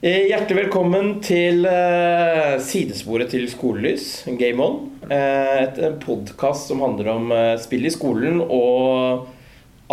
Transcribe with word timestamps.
Eh, 0.00 0.30
Hjertelig 0.30 0.62
velkommen 0.62 1.08
til 1.20 1.66
eh, 1.68 2.54
sidesporet 2.64 3.28
til 3.34 3.42
Skolelys, 3.52 4.22
Game 4.40 4.64
On. 4.64 4.78
Eh, 5.04 5.58
et 5.66 5.80
en 5.84 5.98
podkast 6.00 6.70
som 6.70 6.80
handler 6.80 7.10
om 7.12 7.34
spill 7.60 7.84
i 7.84 7.92
skolen 7.92 8.38
og 8.40 9.26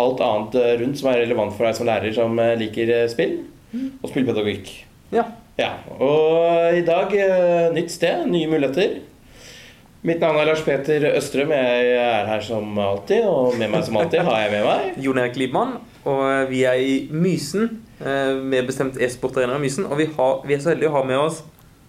alt 0.00 0.22
annet 0.24 0.56
rundt 0.80 0.96
som 1.02 1.10
er 1.12 1.20
relevant 1.26 1.52
for 1.52 1.68
deg 1.68 1.76
som 1.76 1.90
lærer 1.90 2.16
som 2.16 2.40
liker 2.56 2.94
spill 3.12 3.34
og 4.00 4.08
spillpedagogikk. 4.08 4.72
Ja. 5.12 5.26
Ja, 5.60 5.74
og 6.00 6.78
i 6.78 6.84
dag 6.86 7.12
nytt 7.76 7.92
sted, 7.92 8.24
nye 8.32 8.48
muligheter. 8.48 9.02
Mitt 10.08 10.22
navn 10.24 10.40
er 10.40 10.48
Lars 10.48 10.64
Peter 10.64 11.04
Østrøm. 11.10 11.52
Jeg 11.52 11.92
er 12.00 12.28
her 12.30 12.48
som 12.48 12.78
alltid, 12.80 13.26
og 13.28 13.58
med 13.60 13.74
meg 13.74 13.84
som 13.84 14.00
alltid 14.00 14.24
har 14.24 14.44
jeg 14.46 14.56
med 14.56 14.68
meg 14.70 14.96
Jon 15.04 15.20
Erik 15.20 15.36
Liebmann. 15.36 15.76
Og 16.08 16.48
vi 16.50 16.62
er 16.68 16.80
i 16.80 16.96
Mysen. 17.12 17.78
eh, 18.00 18.34
Med 18.40 18.66
bestemt 18.68 18.96
e-sportarena 19.00 19.58
i 19.58 19.64
Mysen. 19.66 19.86
Og 19.88 19.98
vi, 20.00 20.08
har, 20.16 20.40
vi 20.46 20.54
er 20.56 20.62
så 20.64 20.72
heldige 20.72 20.90
å 20.92 20.98
ha 20.98 21.04
med 21.08 21.20
oss 21.28 21.42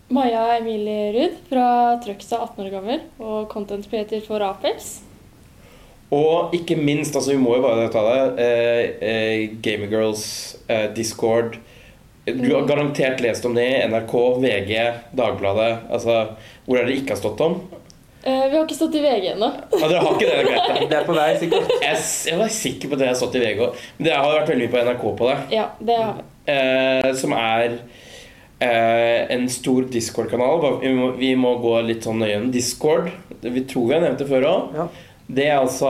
Maja 0.10 0.56
Emilie 0.58 1.12
Ruud 1.14 1.36
fra 1.52 1.66
Trøgstad, 2.02 2.42
18 2.42 2.64
år 2.66 2.72
gammel, 2.74 3.02
og 3.22 3.44
content 3.52 3.86
creator 3.92 4.24
for 4.26 4.42
Apels. 4.42 5.04
Og 6.10 6.56
ikke 6.58 6.74
minst, 6.82 7.14
altså 7.14 7.36
vi 7.36 7.38
må 7.38 7.54
jo 7.60 7.62
bare 7.62 7.84
ta 7.94 8.02
det, 8.08 8.22
eh, 8.42 8.86
eh, 9.06 9.44
Gamergirls, 9.62 10.24
eh, 10.68 10.88
Discord 10.98 11.60
Du 12.26 12.50
har 12.56 12.66
garantert 12.70 13.22
lest 13.22 13.46
om 13.46 13.54
det 13.58 13.64
i 13.68 13.86
NRK, 13.90 14.16
VG, 14.42 14.74
Dagbladet. 15.18 15.70
Altså, 15.90 16.18
hvor 16.66 16.78
er 16.78 16.86
det 16.86 16.98
ikke 17.00 17.16
har 17.16 17.22
stått 17.22 17.42
om? 17.42 17.56
Eh, 18.24 18.46
vi 18.52 18.58
har 18.58 18.66
ikke 18.66 18.76
stått 18.76 18.96
i 19.00 19.02
VG 19.04 19.30
ennå. 19.34 19.48
Ja, 19.80 19.88
dere 19.88 20.02
har 20.04 20.16
ikke 20.18 20.28
det, 20.28 20.38
det 20.38 20.48
greit. 20.50 20.66
det. 20.80 20.88
Det 20.92 20.98
er 21.00 21.06
på 21.08 21.16
vei, 21.16 21.30
sikkert. 21.40 21.70
Jeg, 21.86 22.02
jeg 22.32 22.40
var 22.42 22.52
sikker 22.52 22.92
på 22.92 23.00
det 23.00 23.08
jeg 23.08 23.14
har 23.14 23.20
stått 23.22 23.38
i 23.40 23.44
VG 23.46 23.62
òg. 23.64 23.80
Men 23.98 24.10
dere 24.10 24.20
har 24.26 24.36
vært 24.42 24.52
veldig 24.52 24.66
mye 24.68 24.74
på 24.74 24.84
NRK 24.90 25.06
på 25.22 25.30
det. 25.30 25.38
Ja, 25.56 25.66
det 25.80 25.98
har 26.02 26.14
vi. 26.18 26.26
Eh, 26.50 27.10
som 27.22 27.36
er 27.38 27.78
eh, 28.60 29.22
en 29.38 29.48
stor 29.54 29.88
Discord-kanal. 29.94 30.66
Vi, 30.84 30.92
vi 31.22 31.32
må 31.40 31.56
gå 31.64 31.78
litt 31.88 32.04
sånn 32.08 32.20
nøye 32.20 32.34
gjennom 32.34 32.52
Discord. 32.56 33.10
Vi 33.46 33.64
tror 33.72 33.88
vi 33.88 33.96
har 33.96 34.04
nevnt 34.04 34.20
det 34.20 34.28
før 34.30 34.50
òg. 34.52 34.76
Ja. 34.82 34.88
Det 35.30 35.46
er 35.46 35.60
altså 35.62 35.90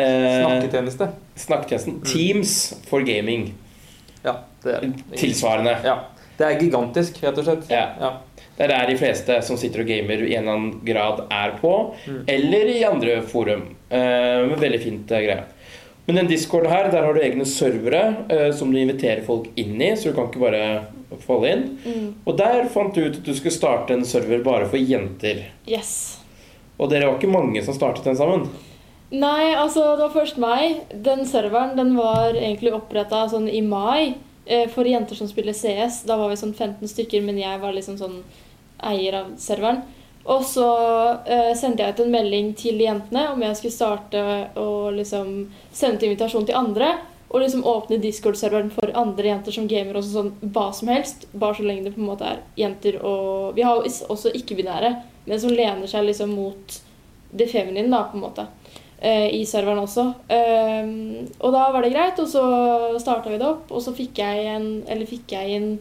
eh, 0.00 0.38
Snakketjeneste. 0.42 1.10
snakketjenesten 1.38 1.98
Teams 2.08 2.54
for 2.88 3.04
gaming. 3.06 3.50
Ja, 4.24 4.38
det 4.64 4.78
er 4.78 4.86
Tilsvarende. 5.20 5.76
Ja. 5.84 5.98
Det 6.38 6.46
er 6.46 6.58
gigantisk, 6.62 7.18
rett 7.22 7.38
og 7.38 7.46
slett. 7.46 7.68
Ja. 7.70 7.84
Ja. 8.00 8.10
Det 8.58 8.66
er 8.66 8.72
der 8.72 8.88
de 8.90 8.96
fleste 8.98 9.36
som 9.46 9.58
sitter 9.60 9.84
og 9.84 9.90
gamer 9.92 10.24
i 10.24 10.32
en 10.34 10.42
eller 10.42 10.56
annen 10.56 10.80
grad 10.86 11.20
er 11.30 11.54
på. 11.60 11.72
Eller 12.26 12.72
i 12.72 12.80
andre 12.88 13.20
forum. 13.22 13.68
Uh, 13.86 14.58
veldig 14.58 14.80
fint 14.82 15.14
uh, 15.14 15.20
greie. 15.22 15.44
Men 16.08 16.22
den 16.22 16.30
discorden 16.32 16.72
her, 16.72 16.88
der 16.90 17.04
har 17.06 17.14
du 17.14 17.22
egne 17.22 17.46
servere 17.46 18.02
uh, 18.32 18.48
som 18.56 18.72
du 18.74 18.80
inviterer 18.80 19.22
folk 19.22 19.46
inn 19.54 19.76
i. 19.78 19.92
Så 19.94 20.10
du 20.10 20.16
kan 20.16 20.26
ikke 20.26 20.42
bare 20.42 20.62
falle 21.22 21.52
inn. 21.54 21.66
Mm. 21.84 22.08
Og 22.26 22.38
der 22.40 22.66
fant 22.72 22.98
du 22.98 23.04
ut 23.04 23.20
at 23.20 23.26
du 23.28 23.34
skulle 23.36 23.54
starte 23.54 23.94
en 23.94 24.02
server 24.08 24.42
bare 24.42 24.66
for 24.66 24.82
jenter. 24.82 25.44
Yes. 25.70 25.92
Og 26.78 26.90
dere 26.90 27.06
var 27.06 27.20
ikke 27.20 27.30
mange 27.30 27.62
som 27.62 27.76
startet 27.78 28.10
den 28.10 28.18
sammen. 28.18 28.48
Nei, 29.08 29.54
altså, 29.56 29.94
det 29.96 30.04
var 30.04 30.16
først 30.18 30.42
meg. 30.42 30.82
Den 31.06 31.24
serveren 31.30 31.78
den 31.78 31.94
var 31.96 32.34
egentlig 32.34 32.74
oppretta 32.76 33.22
sånn 33.30 33.46
i 33.48 33.62
mai 33.64 34.18
eh, 34.44 34.66
for 34.68 34.88
jenter 34.88 35.16
som 35.16 35.30
spiller 35.30 35.56
CS. 35.56 36.02
Da 36.10 36.18
var 36.20 36.28
vi 36.32 36.42
sånn 36.42 36.52
15 36.52 36.90
stykker, 36.92 37.24
men 37.24 37.40
jeg 37.40 37.62
var 37.62 37.72
liksom 37.76 37.96
sånn 38.00 38.20
eier 38.82 39.20
av 39.22 39.30
serveren. 39.40 39.82
Og 40.28 40.42
så 40.44 40.66
eh, 41.24 41.54
sendte 41.56 41.82
jeg 41.82 41.94
ut 41.94 42.02
en 42.04 42.12
melding 42.12 42.50
til 42.58 42.80
jentene 42.84 43.30
om 43.32 43.42
jeg 43.42 43.56
skulle 43.56 43.76
starte 43.76 44.24
og 44.60 44.98
liksom 44.98 45.46
sende 45.72 45.96
ut 45.96 46.08
invitasjon 46.10 46.48
til 46.48 46.58
andre. 46.58 46.90
Og 47.28 47.42
liksom 47.42 47.64
åpne 47.68 47.98
Discord-serveren 48.00 48.70
for 48.72 48.92
andre 48.96 49.28
jenter 49.28 49.52
som 49.52 49.66
gamer 49.68 49.98
også 50.00 50.14
sånn 50.14 50.30
hva 50.52 50.70
som 50.72 50.88
helst. 50.88 51.26
Bare 51.32 51.56
så 51.58 51.64
lenge 51.64 51.84
det 51.84 51.94
på 51.96 52.00
en 52.00 52.08
måte 52.08 52.28
er 52.28 52.42
jenter 52.56 53.00
og 53.04 53.56
Vi 53.56 53.64
har 53.64 53.80
også 53.84 54.32
ikke-binære, 54.36 54.94
men 55.28 55.40
som 55.40 55.52
lener 55.52 55.88
seg 55.88 56.06
liksom 56.08 56.32
mot 56.36 56.78
det 57.30 57.50
feminine, 57.50 57.90
da, 57.92 58.06
på 58.08 58.16
en 58.16 58.24
måte. 58.24 58.46
eh, 59.00 59.28
I 59.36 59.44
serveren 59.46 59.82
også. 59.82 60.06
Ehm, 60.32 61.28
og 61.38 61.52
da 61.52 61.68
var 61.72 61.84
det 61.84 61.92
greit, 61.92 62.18
og 62.18 62.28
så 62.28 62.44
starta 62.98 63.30
vi 63.30 63.38
det 63.38 63.46
opp. 63.46 63.70
Og 63.70 63.82
så 63.84 63.92
fikk 63.94 64.18
jeg 64.18 64.48
en, 64.54 64.68
eller 64.88 65.06
fikk 65.06 65.36
jeg 65.36 65.58
eh, 65.60 65.76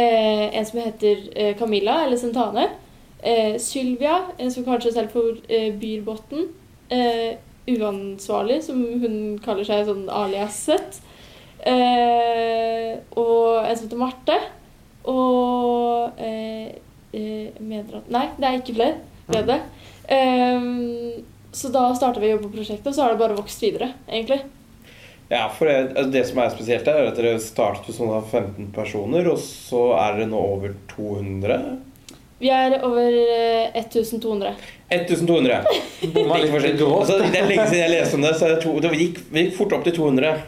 en 0.00 0.66
som 0.66 0.80
heter 0.80 1.28
eh, 1.36 1.56
Camilla, 1.58 2.04
eller 2.04 2.16
Sentane. 2.16 2.68
Eh, 3.22 3.58
Sylvia, 3.60 4.18
en 4.38 4.52
som 4.52 4.64
kanskje 4.64 4.92
selv 4.92 5.12
for 5.14 5.36
eh, 5.48 5.72
Byrbotn. 5.78 6.48
Eh, 6.88 7.36
uansvarlig, 7.68 8.62
som 8.66 8.80
hun 9.02 9.38
kaller 9.44 9.66
seg 9.68 9.86
sånn 9.86 10.08
aliaset. 10.10 10.98
Eh, 11.62 12.98
og 13.14 13.62
en 13.62 13.76
som 13.76 13.86
heter 13.86 14.00
Marte. 14.00 14.38
Og 15.10 16.18
eh, 16.22 16.74
eh, 17.14 17.60
Medrat 17.62 18.10
Nei, 18.12 18.26
det 18.38 18.48
er 18.48 18.58
ikke 18.58 18.76
flere. 18.78 18.98
Ble 19.28 19.44
det. 19.46 19.60
Ehm, 20.12 21.22
så 21.54 21.70
da 21.72 21.84
starta 21.94 22.20
vi 22.20 22.30
å 22.30 22.36
jobbe 22.36 22.48
på 22.48 22.56
prosjektet, 22.58 22.88
og 22.90 22.96
så 22.96 23.04
har 23.04 23.14
det 23.14 23.22
bare 23.22 23.38
vokst 23.38 23.62
videre, 23.62 23.92
egentlig. 24.08 24.40
Ja, 25.32 25.46
for 25.48 25.68
det, 25.70 25.76
altså 25.94 26.10
det 26.12 26.26
som 26.28 26.42
er 26.42 26.50
spesielt 26.52 26.88
er 26.92 27.06
at 27.08 27.16
dere 27.16 27.38
startet 27.40 27.96
sånn 27.96 28.10
av 28.12 28.26
15 28.28 28.68
personer, 28.74 29.30
og 29.32 29.40
så 29.40 29.86
er 29.96 30.18
dere 30.18 30.28
nå 30.28 30.42
over 30.58 30.74
200. 30.92 31.56
Vi 32.42 32.50
er 32.52 32.74
over 32.84 33.14
eh, 33.16 33.78
1200. 33.78 34.52
1200. 34.92 35.62
Bomma 36.12 36.40
litt. 36.42 36.82
Altså, 36.82 37.20
det 37.22 37.38
er 37.38 37.46
lenge 37.48 37.68
siden 37.70 37.84
jeg 37.84 37.94
leste 37.94 38.18
om 38.18 38.26
det, 38.26 38.32
så 38.36 38.50
to, 38.60 38.74
det 38.82 38.90
gikk, 38.98 39.22
det 39.32 39.46
gikk 39.46 39.56
fort 39.60 39.76
opp 39.78 39.86
til 39.86 39.94
200. 39.96 40.42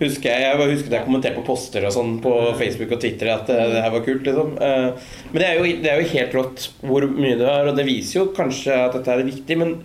Husker 0.00 0.26
jeg, 0.26 0.42
jeg 0.42 0.78
at 0.80 0.94
jeg 0.96 1.04
kommenterte 1.06 1.38
på 1.38 1.46
poster 1.46 1.84
og 1.86 1.92
sånn 1.94 2.16
på 2.24 2.32
Facebook 2.58 2.96
og 2.96 3.02
Twitter 3.04 3.30
at 3.30 3.46
det, 3.46 3.60
det 3.76 3.82
her 3.84 3.92
var 3.94 4.02
kult. 4.08 4.24
liksom. 4.26 4.56
Eh, 4.58 5.12
Men 5.30 5.38
det 5.38 5.46
er, 5.46 5.60
jo, 5.60 5.76
det 5.84 5.92
er 5.92 6.00
jo 6.02 6.12
helt 6.16 6.34
rått 6.40 6.64
hvor 6.82 7.06
mye 7.12 7.36
det 7.38 7.46
er, 7.46 7.70
og 7.70 7.78
det 7.78 7.86
viser 7.86 8.18
jo 8.18 8.32
kanskje 8.34 8.74
at 8.88 8.96
dette 8.98 9.14
er 9.14 9.28
viktig. 9.28 9.60
Men 9.60 9.76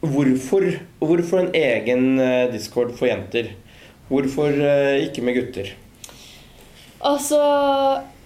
hvorfor, 0.00 0.66
hvorfor 1.00 1.42
en 1.44 1.54
egen 1.54 2.20
eh, 2.20 2.46
discord 2.52 2.94
for 2.98 3.10
jenter? 3.10 3.52
Hvorfor 4.08 4.54
eh, 4.54 5.06
ikke 5.06 5.24
med 5.26 5.36
gutter? 5.38 5.74
Altså 7.00 7.40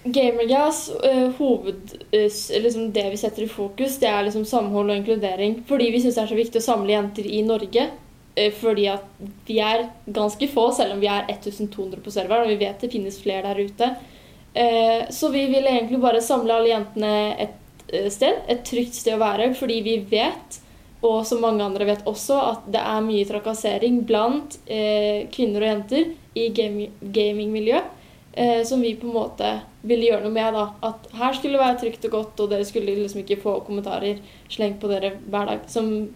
Gamergas, 0.05 0.89
uh, 1.03 1.31
hoved, 1.37 1.93
eh, 2.11 2.31
liksom 2.61 2.91
det 2.93 3.05
vi 3.09 3.17
setter 3.17 3.43
i 3.43 3.49
fokus, 3.49 3.97
det 3.97 4.09
er 4.09 4.25
liksom 4.27 4.45
samhold 4.45 4.91
og 4.91 4.99
inkludering. 4.99 5.61
Fordi 5.67 5.87
vi 5.93 6.01
syns 6.03 6.19
det 6.19 6.25
er 6.25 6.33
så 6.33 6.37
viktig 6.37 6.61
å 6.61 6.65
samle 6.65 6.93
jenter 6.93 7.25
i 7.25 7.41
Norge. 7.45 7.87
eh, 8.35 8.51
fordi 8.51 8.87
at 8.91 9.05
vi 9.47 9.61
er 9.63 9.85
ganske 10.05 10.47
få, 10.51 10.67
selv 10.75 10.93
om 10.93 10.99
vi 10.99 11.07
er 11.07 11.23
1200 11.31 12.01
på 12.03 12.11
serveren, 12.11 12.43
og 12.43 12.51
vi 12.51 12.65
vet 12.65 12.81
det 12.81 12.91
finnes 12.91 13.21
flere 13.21 13.47
der 13.47 13.61
ute. 13.63 13.95
Eh, 14.53 15.07
så 15.09 15.29
vi 15.31 15.45
vil 15.47 15.63
egentlig 15.63 16.01
bare 16.03 16.21
samle 16.21 16.53
alle 16.53 16.73
jentene 16.73 17.13
et 17.39 17.93
eh, 17.93 18.09
sted, 18.11 18.41
et 18.47 18.63
trygt 18.67 18.93
sted 18.95 19.15
å 19.15 19.23
være, 19.23 19.53
fordi 19.55 19.79
vi 19.83 19.97
vet, 20.11 20.59
og 21.05 21.25
som 21.27 21.43
mange 21.43 21.63
andre 21.63 21.85
vet 21.87 22.07
også, 22.09 22.37
at 22.51 22.65
det 22.73 22.81
er 22.81 23.05
mye 23.05 23.27
trakassering 23.29 24.01
blant 24.07 24.57
eh, 24.65 25.27
kvinner 25.33 25.63
og 25.63 25.69
jenter 25.69 26.09
i 26.35 26.49
gaming- 26.55 26.97
gamingmiljøet. 27.01 27.93
Eh, 28.37 28.63
som 28.63 28.81
vi 28.81 28.95
på 28.95 29.07
en 29.07 29.13
måte 29.13 29.49
ville 29.87 30.09
gjøre 30.09 30.25
noe 30.25 30.35
med. 30.35 30.53
da, 30.53 30.65
At 30.83 31.05
her 31.15 31.33
skulle 31.33 31.55
det 31.55 31.61
være 31.61 31.77
trygt 31.79 32.07
og 32.09 32.11
godt, 32.11 32.39
og 32.43 32.49
dere 32.51 32.65
skulle 32.67 32.95
liksom 32.97 33.21
ikke 33.21 33.39
få 33.39 33.61
kommentarer 33.63 34.19
slengt 34.51 34.81
på 34.81 34.89
dere 34.91 35.13
hver 35.23 35.47
dag, 35.47 35.61
som 35.71 36.09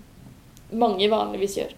mange 0.76 1.08
vanligvis 1.10 1.56
gjør. 1.62 1.72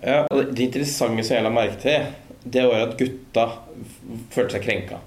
Ja, 0.00 0.22
og 0.30 0.54
Det 0.54 0.64
interessante 0.70 1.24
som 1.24 1.36
jeg 1.36 1.44
la 1.44 1.52
merke 1.52 1.76
til, 1.82 2.06
det 2.48 2.64
var 2.64 2.86
at 2.86 2.96
gutta 2.96 3.46
følte 4.32 4.56
seg 4.56 4.64
krenka. 4.64 5.02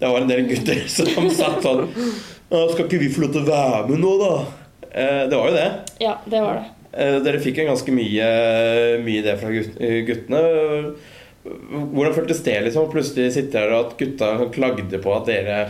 Det 0.00 0.08
var 0.08 0.22
en 0.22 0.32
del 0.32 0.46
gutter 0.48 0.80
som 0.96 1.28
satt 1.28 1.60
sånn 1.62 1.84
'Skal 2.50 2.86
ikke 2.86 2.98
vi 2.98 3.12
få 3.12 3.20
lov 3.20 3.32
til 3.32 3.42
å 3.42 3.50
være 3.50 3.88
med 3.88 4.00
nå, 4.00 4.16
da?' 4.18 4.59
Eh, 4.90 5.24
det 5.30 5.36
var 5.36 5.50
jo 5.50 5.56
det. 5.56 5.70
Ja, 6.02 6.18
det 6.24 6.42
var 6.44 6.60
det. 6.60 6.68
Eh, 6.92 7.20
dere 7.22 7.40
fikk 7.42 7.60
jo 7.60 7.68
ganske 7.68 7.94
mye, 7.94 8.30
mye 9.04 9.22
det 9.22 9.36
fra 9.38 9.52
eh, 9.54 10.00
guttene. 10.08 10.40
Hvordan 11.40 12.16
føltes 12.16 12.42
det 12.44 12.56
liksom 12.66 12.90
plutselig 12.92 13.30
sitter 13.36 13.64
her 13.64 13.76
og 13.76 13.86
at 13.86 13.94
gutta 14.00 14.32
klagde 14.52 14.98
på 15.00 15.14
at 15.14 15.30
dere 15.30 15.60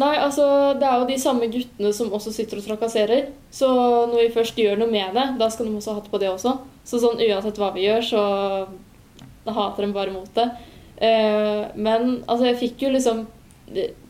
Nei, 0.00 0.12
altså, 0.22 0.44
det 0.78 0.86
er 0.86 1.00
jo 1.00 1.06
de 1.08 1.16
samme 1.18 1.48
guttene 1.50 1.90
som 1.92 2.12
også 2.14 2.30
sitter 2.32 2.60
og 2.60 2.64
trakasserer. 2.64 3.32
Så 3.52 3.68
når 4.08 4.20
vi 4.22 4.34
først 4.36 4.58
gjør 4.60 4.78
noe 4.78 4.88
med 4.88 5.16
det, 5.16 5.24
da 5.40 5.48
skal 5.50 5.66
de 5.66 5.74
også 5.76 5.92
ha 5.92 5.98
hatt 5.98 6.12
på 6.12 6.20
det 6.22 6.30
også. 6.30 6.54
Så 6.86 7.00
sånn 7.02 7.20
uansett 7.20 7.58
hva 7.60 7.72
vi 7.74 7.88
gjør, 7.88 8.06
så 8.06 8.22
da 9.44 9.56
hater 9.56 9.84
de 9.84 9.96
bare 9.96 10.14
mot 10.14 10.30
det. 10.38 10.46
Eh, 11.02 11.66
men 11.74 12.22
altså, 12.22 12.46
jeg 12.48 12.60
fikk 12.62 12.86
jo 12.86 12.94
liksom 12.94 13.24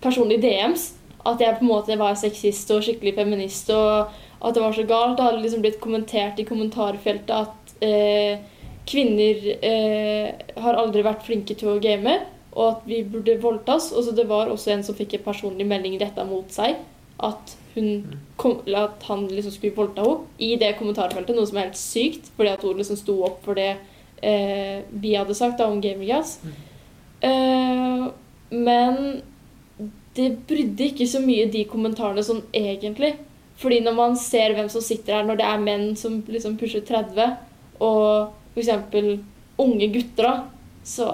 personlig 0.05 0.39
DMs. 0.45 0.91
At 1.27 1.43
jeg 1.43 1.59
på 1.59 1.65
en 1.65 1.73
måte 1.73 1.99
var 2.01 2.15
sexist 2.17 2.71
og 2.77 2.85
skikkelig 2.85 3.17
feminist, 3.17 3.73
og 3.73 4.13
at 4.41 4.57
det 4.57 4.63
var 4.65 4.73
så 4.73 4.87
galt. 4.89 5.17
Det 5.19 5.27
hadde 5.27 5.43
liksom 5.43 5.65
blitt 5.65 5.81
kommentert 5.83 6.41
i 6.41 6.47
kommentarfeltet 6.49 7.33
at 7.37 7.75
eh, 7.85 8.41
kvinner 8.89 9.43
eh, 9.61 10.31
har 10.65 10.79
aldri 10.81 11.05
vært 11.07 11.27
flinke 11.27 11.57
til 11.59 11.75
å 11.75 11.81
game, 11.83 12.17
og 12.55 12.65
at 12.67 12.89
vi 12.89 13.03
burde 13.07 13.39
voldtas. 13.43 13.91
Og 13.93 14.07
så 14.07 14.17
det 14.17 14.27
var 14.31 14.51
også 14.51 14.75
en 14.75 14.87
som 14.87 14.97
fikk 14.97 15.19
en 15.19 15.27
personlig 15.29 15.69
melding 15.69 15.99
retta 16.01 16.25
mot 16.29 16.49
seg. 16.55 16.81
At, 17.21 17.55
kom, 18.41 18.61
at 18.65 19.05
han 19.11 19.27
liksom 19.29 19.53
skulle 19.53 19.77
voldta 19.77 20.07
henne 20.07 20.41
i 20.41 20.55
det 20.61 20.73
kommentarfeltet, 20.79 21.37
noe 21.37 21.49
som 21.49 21.61
er 21.61 21.69
helt 21.69 21.81
sykt, 21.81 22.33
fordi 22.39 22.55
at 22.55 22.65
hun 22.65 22.81
liksom 22.81 22.99
sto 22.99 23.19
opp 23.29 23.43
for 23.45 23.61
det 23.61 23.75
eh, 24.25 24.81
vi 24.91 25.15
hadde 25.19 25.37
sagt 25.37 25.61
da, 25.61 25.69
om 25.69 25.83
Gamergas. 25.85 26.39
Eh, 27.21 28.07
men 28.51 29.21
det 30.17 30.31
brydde 30.49 30.89
ikke 30.91 31.07
så 31.07 31.21
mye 31.23 31.51
de 31.53 31.67
kommentarene 31.69 32.25
sånn 32.25 32.43
egentlig. 32.57 33.15
Fordi 33.61 33.81
når 33.85 33.95
man 33.99 34.17
ser 34.17 34.55
hvem 34.57 34.69
som 34.73 34.81
sitter 34.85 35.19
her, 35.19 35.27
når 35.29 35.37
det 35.41 35.45
er 35.47 35.61
menn 35.61 35.91
som 36.01 36.23
liksom 36.27 36.57
pusher 36.61 36.81
30, 36.89 37.37
og 37.85 38.33
f.eks. 38.57 38.71
unge 39.61 39.93
gutter, 39.93 40.25
da, 40.25 40.35
så 40.85 41.09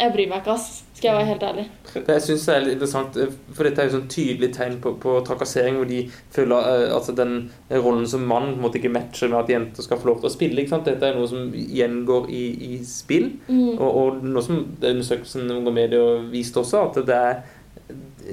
Jeg 0.00 0.14
bryr 0.14 0.30
meg 0.30 0.38
ikke, 0.40 0.54
ass. 0.56 0.78
Skal 0.96 1.10
jeg 1.10 1.16
være 1.18 1.28
helt 1.28 1.42
ærlig. 1.44 1.62
Jeg 2.08 2.22
synes 2.24 2.44
det 2.46 2.54
er 2.54 2.62
litt 2.64 2.72
interessant, 2.78 3.16
eh, 3.20 3.34
for 3.52 3.64
dette 3.68 3.82
er 3.82 3.88
jo 3.90 3.92
sånn 3.98 4.06
tydelig 4.08 4.48
tegn 4.56 4.78
på, 4.80 4.94
på 5.00 5.12
trakassering, 5.28 5.76
hvor 5.76 5.88
de 5.88 5.98
føler 6.32 6.56
at 6.96 7.08
at 7.10 7.16
den 7.18 7.34
rollen 7.70 8.06
som 8.08 8.24
mann 8.28 8.54
på 8.54 8.56
en 8.56 8.64
måte 8.64 8.80
ikke 8.80 8.92
matcher 8.94 9.28
med 9.28 9.42
at 9.42 9.52
jenter 9.52 9.84
skal 9.84 10.00
få 10.00 10.08
lov 10.08 10.22
til 10.22 10.30
å 10.30 10.32
spille. 10.32 10.56
ikke 10.64 10.72
sant? 10.72 10.88
Dette 10.88 11.04
er 11.04 11.18
noe 11.18 11.28
som 11.28 11.52
gjengår 11.52 12.30
i, 12.32 12.42
i 12.70 12.80
spill, 12.88 13.30
Mm. 13.48 13.76
og, 13.76 13.90
og 14.00 14.24
noe 14.24 14.42
som 14.42 14.62
undersøkelsen 14.80 15.50
Unger 15.58 15.72
Medier 15.82 16.24
viste 16.32 16.60
også, 16.64 16.80
at 16.88 17.00
det 17.06 17.16
er 17.20 17.42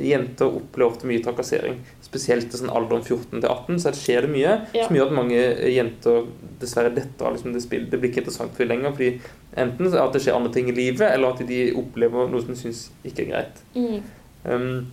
jenter 0.03 0.51
opplever 0.59 0.91
ofte 0.91 1.07
mye 1.09 1.23
trakassering. 1.23 1.79
Spesielt 2.05 2.53
i 2.53 2.59
sånn 2.59 2.71
alderen 2.73 3.03
14 3.03 3.41
til 3.41 3.49
18, 3.49 3.79
så 3.83 3.93
skjer 3.95 4.27
det 4.27 4.31
mye 4.33 4.53
Ja. 4.73 4.87
som 4.87 4.95
gjør 4.95 5.09
at 5.09 5.17
mange 5.17 5.41
jenter 5.73 6.27
dessverre 6.59 6.93
detter 6.93 7.33
liksom 7.33 7.53
det 7.53 7.63
spillet. 7.63 7.89
Det 7.89 7.99
blir 7.99 8.11
ikke 8.11 8.23
interessant 8.23 8.51
for 8.55 8.65
dem 8.65 8.75
lenger, 8.75 8.91
fordi 8.91 9.21
enten 9.57 9.93
at 9.93 10.13
det 10.13 10.21
skjer 10.21 10.35
andre 10.35 10.53
ting 10.53 10.69
i 10.69 10.75
livet, 10.75 11.11
eller 11.11 11.33
at 11.33 11.47
de 11.47 11.73
opplever 11.73 12.29
noe 12.29 12.41
som 12.41 12.53
de 12.53 12.59
syns 12.59 12.89
ikke 13.03 13.25
er 13.25 13.31
greit. 13.31 13.63
Mm. 13.75 14.03
Um, 14.45 14.87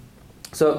så 0.54 0.70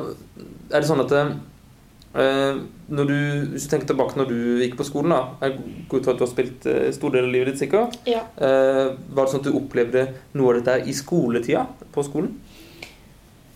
er 0.71 0.81
det 0.81 0.87
sånn 0.87 1.03
at 1.03 1.11
uh, 1.11 2.55
når 2.87 3.09
du, 3.09 3.17
Hvis 3.53 3.65
du 3.65 3.69
tenker 3.73 3.89
tilbake 3.91 4.17
når 4.19 4.29
du 4.29 4.37
gikk 4.63 4.77
på 4.79 4.87
skolen, 4.87 5.11
da 5.11 5.47
Jeg 5.47 5.59
går 5.89 5.99
ut 5.99 6.07
at 6.13 6.19
du 6.19 6.23
har 6.25 6.31
spilt 6.31 6.67
uh, 6.69 6.91
stor 6.95 7.15
del 7.15 7.27
av 7.27 7.33
livet 7.33 7.53
ditt, 7.53 7.63
sikkert. 7.65 7.97
Ja. 8.07 8.23
Uh, 8.39 8.95
var 9.11 9.25
det 9.25 9.33
sånn 9.33 9.43
at 9.43 9.49
du 9.49 9.57
opplevde 9.59 10.07
noe 10.33 10.53
av 10.53 10.61
dette 10.61 10.89
i 10.89 10.95
skoletida 10.95 11.65
på 11.95 12.05
skolen? 12.07 12.37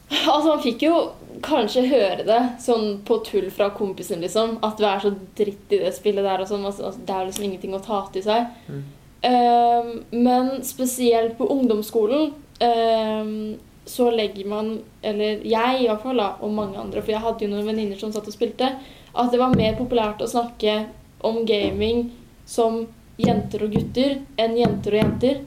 Altså, 0.33 0.49
man 0.49 0.61
fikk 0.63 0.83
jo 0.87 0.93
kanskje 1.45 1.85
høre 1.87 2.23
det 2.27 2.39
sånn 2.63 2.99
på 3.05 3.19
tull 3.27 3.49
fra 3.53 3.69
kompisen, 3.75 4.23
liksom. 4.23 4.57
At 4.65 4.79
du 4.79 4.85
er 4.89 5.01
så 5.03 5.13
dritt 5.37 5.75
i 5.75 5.81
det 5.83 5.93
spillet 5.95 6.25
der 6.25 6.43
og 6.43 6.49
sånn. 6.49 6.65
Altså, 6.65 6.89
altså, 6.89 7.03
det 7.05 7.15
er 7.15 7.29
liksom 7.29 7.47
ingenting 7.47 7.75
å 7.77 7.83
ta 7.83 8.01
til 8.13 8.25
seg. 8.25 8.49
Mm. 8.67 8.83
Um, 9.19 9.89
men 10.15 10.51
spesielt 10.63 11.35
på 11.37 11.47
ungdomsskolen 11.51 12.29
um, 12.63 13.33
så 13.89 14.07
legger 14.15 14.47
man, 14.47 14.77
eller 15.01 15.43
jeg 15.43 15.81
i 15.81 15.89
hvert 15.89 16.05
fall, 16.05 16.21
da, 16.21 16.29
og 16.45 16.53
mange 16.55 16.79
andre, 16.79 17.03
for 17.03 17.13
jeg 17.13 17.23
hadde 17.23 17.45
jo 17.45 17.51
noen 17.51 17.67
venninner 17.67 17.99
som 17.99 18.13
satt 18.15 18.29
og 18.29 18.35
spilte, 18.35 18.71
at 19.09 19.33
det 19.33 19.41
var 19.41 19.55
mer 19.57 19.75
populært 19.79 20.21
å 20.23 20.29
snakke 20.29 20.83
om 21.25 21.41
gaming 21.49 22.07
som 22.47 22.85
jenter 23.19 23.65
og 23.65 23.73
gutter 23.75 24.19
enn 24.39 24.55
jenter 24.57 24.95
og 24.95 25.01
jenter. 25.01 25.41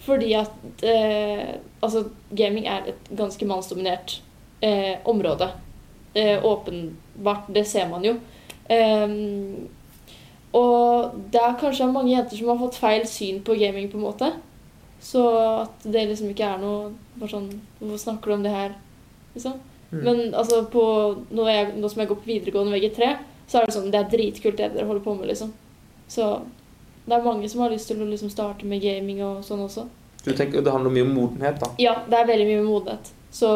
Fordi 0.00 0.32
at 0.38 0.84
eh, 0.86 1.56
altså, 1.82 2.06
gaming 2.36 2.66
er 2.66 2.92
et 2.92 3.10
ganske 3.16 3.46
mannsdominert 3.46 4.20
eh, 4.64 4.96
område. 5.04 5.50
Eh, 6.14 6.44
åpenbart. 6.44 7.50
Det 7.54 7.66
ser 7.68 7.88
man 7.88 8.04
jo. 8.04 8.16
Ehm, 8.70 9.68
og 10.52 11.14
det 11.32 11.40
er 11.42 11.58
kanskje 11.60 11.90
mange 11.92 12.14
jenter 12.14 12.38
som 12.38 12.48
har 12.50 12.58
fått 12.58 12.78
feil 12.80 13.04
syn 13.06 13.42
på 13.46 13.54
gaming, 13.58 13.90
på 13.90 13.98
en 13.98 14.06
måte. 14.06 14.30
Så 15.00 15.22
at 15.62 15.84
det 15.84 16.08
liksom 16.08 16.30
ikke 16.32 16.48
er 16.48 16.60
noe 16.60 16.90
bare 17.16 17.32
sånn 17.32 17.46
Hvorfor 17.78 18.00
snakker 18.02 18.30
du 18.30 18.34
om 18.34 18.42
det 18.44 18.52
her? 18.52 18.74
Liksom. 19.32 19.54
Mm. 19.90 20.00
Men 20.04 20.18
altså 20.36 20.60
på, 20.70 20.82
nå, 21.32 21.46
jeg, 21.48 21.70
nå 21.80 21.88
som 21.88 22.02
jeg 22.02 22.10
går 22.10 22.18
på 22.20 22.28
videregående 22.28 22.76
VG3, 22.76 23.08
så 23.48 23.60
er 23.60 23.66
det 23.66 23.76
sånn 23.76 23.88
Det 23.92 24.00
er 24.00 24.10
dritkult 24.12 24.58
det 24.60 24.72
dere 24.74 24.88
holder 24.88 25.04
på 25.06 25.14
med, 25.16 25.30
liksom. 25.32 25.54
Så 26.10 26.28
det 27.06 27.16
er 27.16 27.24
mange 27.24 27.48
som 27.48 27.64
har 27.64 27.72
lyst 27.72 27.88
til 27.90 28.02
å 28.02 28.08
liksom 28.08 28.30
starte 28.32 28.68
med 28.68 28.82
gaming 28.82 29.22
og 29.24 29.40
sånn 29.46 29.64
også. 29.64 29.86
Du 30.24 30.32
tenker 30.36 30.62
Det 30.62 30.72
handler 30.72 30.92
mye 30.92 31.06
om 31.06 31.14
modenhet, 31.16 31.60
da. 31.62 31.70
Ja, 31.80 31.94
det 32.06 32.18
er 32.18 32.28
veldig 32.28 32.46
mye 32.50 32.66
modenhet. 32.66 33.12
Så 33.32 33.50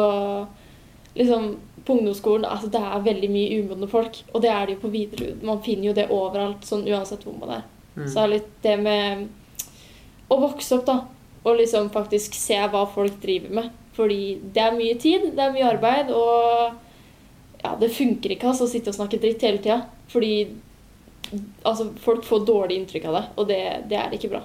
liksom 1.15 1.55
på 1.85 1.93
ungdomsskolen 1.93 2.47
altså 2.49 2.67
det 2.73 2.81
er 2.81 3.03
veldig 3.05 3.29
mye 3.29 3.57
umodne 3.61 3.87
folk. 3.89 4.21
Og 4.33 4.41
det 4.41 4.51
er 4.51 4.65
det 4.65 4.77
jo 4.77 4.83
på 4.87 4.93
videre. 4.93 5.33
Man 5.45 5.61
finner 5.63 5.91
jo 5.91 5.97
det 5.97 6.09
overalt, 6.13 6.65
sånn 6.65 6.87
uansett 6.89 7.25
hvor 7.27 7.37
man 7.37 7.59
er. 7.59 7.65
Mm. 7.95 8.07
Så 8.07 8.13
det 8.15 8.23
er 8.23 8.33
litt 8.33 8.53
det 8.65 8.77
med 8.81 9.27
å 10.33 10.39
vokse 10.41 10.79
opp, 10.79 10.87
da. 10.89 10.97
Og 11.45 11.59
liksom 11.59 11.91
faktisk 11.93 12.33
se 12.37 12.57
hva 12.57 12.85
folk 12.89 13.19
driver 13.21 13.53
med. 13.59 13.69
Fordi 13.95 14.21
det 14.55 14.63
er 14.63 14.75
mye 14.75 14.97
tid, 14.99 15.29
det 15.37 15.43
er 15.43 15.53
mye 15.53 15.69
arbeid, 15.69 16.09
og 16.11 17.61
ja, 17.61 17.75
det 17.79 17.93
funker 17.95 18.33
ikke 18.33 18.49
altså, 18.49 18.65
å 18.65 18.71
sitte 18.71 18.91
og 18.91 18.97
snakke 18.97 19.21
dritt 19.21 19.45
hele 19.45 19.61
tida. 19.63 19.83
Fordi 20.11 20.33
altså, 21.63 21.89
folk 22.01 22.23
får 22.27 22.45
dårlig 22.47 22.77
inntrykk 22.81 23.05
av 23.09 23.13
det, 23.19 23.23
og 23.37 23.47
det, 23.47 23.61
det 23.89 23.97
er 23.97 24.11
ikke 24.17 24.29
bra. 24.35 24.41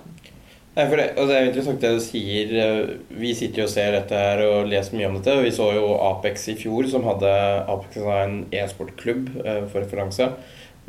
Nei, 0.76 0.84
for 0.86 0.96
det, 1.00 1.08
og 1.18 1.26
det 1.26 1.34
er 1.36 1.42
jo 1.44 1.48
interessant 1.50 1.80
det 1.82 1.90
du 1.96 2.00
sier. 2.04 2.52
eh, 2.54 2.92
Vi 3.18 3.32
sitter 3.34 3.62
jo 3.62 3.66
og 3.66 3.72
ser 3.72 3.92
dette 3.96 4.14
her 4.14 4.40
og 4.46 4.68
leser 4.70 4.96
mye 4.96 5.08
om 5.10 5.16
dette. 5.18 5.34
Vi 5.42 5.50
så 5.50 5.66
jo 5.74 5.88
Apex 6.12 6.48
i 6.48 6.54
fjor, 6.54 6.86
som 6.88 7.02
hadde 7.08 7.32
Apex 7.68 7.96
var 8.04 8.22
en 8.28 8.46
e-sportklubb 8.54 9.32
eh, 9.44 9.64
for 9.66 9.82
referanse. 9.82 10.30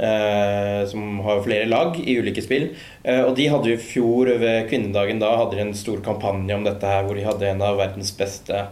Eh, 0.01 0.85
som 0.89 1.19
har 1.25 1.41
flere 1.45 1.65
lag 1.69 1.97
i 1.99 2.15
ulike 2.21 2.41
spill. 2.45 2.69
Eh, 3.03 3.21
og 3.25 3.35
de 3.37 3.47
hadde 3.51 3.69
jo 3.73 3.75
i 3.77 3.81
fjor, 3.81 4.31
ved 4.41 4.69
kvinnedagen 4.69 5.19
da, 5.21 5.33
hadde 5.41 5.57
de 5.57 5.65
en 5.65 5.73
stor 5.77 5.99
kampanje 6.05 6.55
om 6.55 6.63
dette 6.65 6.87
her, 6.87 7.03
hvor 7.05 7.17
de 7.17 7.25
hadde 7.27 7.49
en 7.49 7.61
av 7.65 7.77
verdens 7.81 8.13
beste 8.17 8.67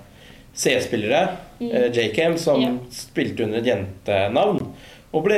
CS-spillere, 0.56 1.27
Mm. 1.60 1.72
eh, 1.75 1.89
JCam, 1.92 2.38
som 2.38 2.62
Ja. 2.62 2.72
spilte 2.89 3.44
under 3.44 3.57
et 3.60 3.65
jentenavn. 3.65 4.58
Og 5.13 5.23
ble 5.25 5.38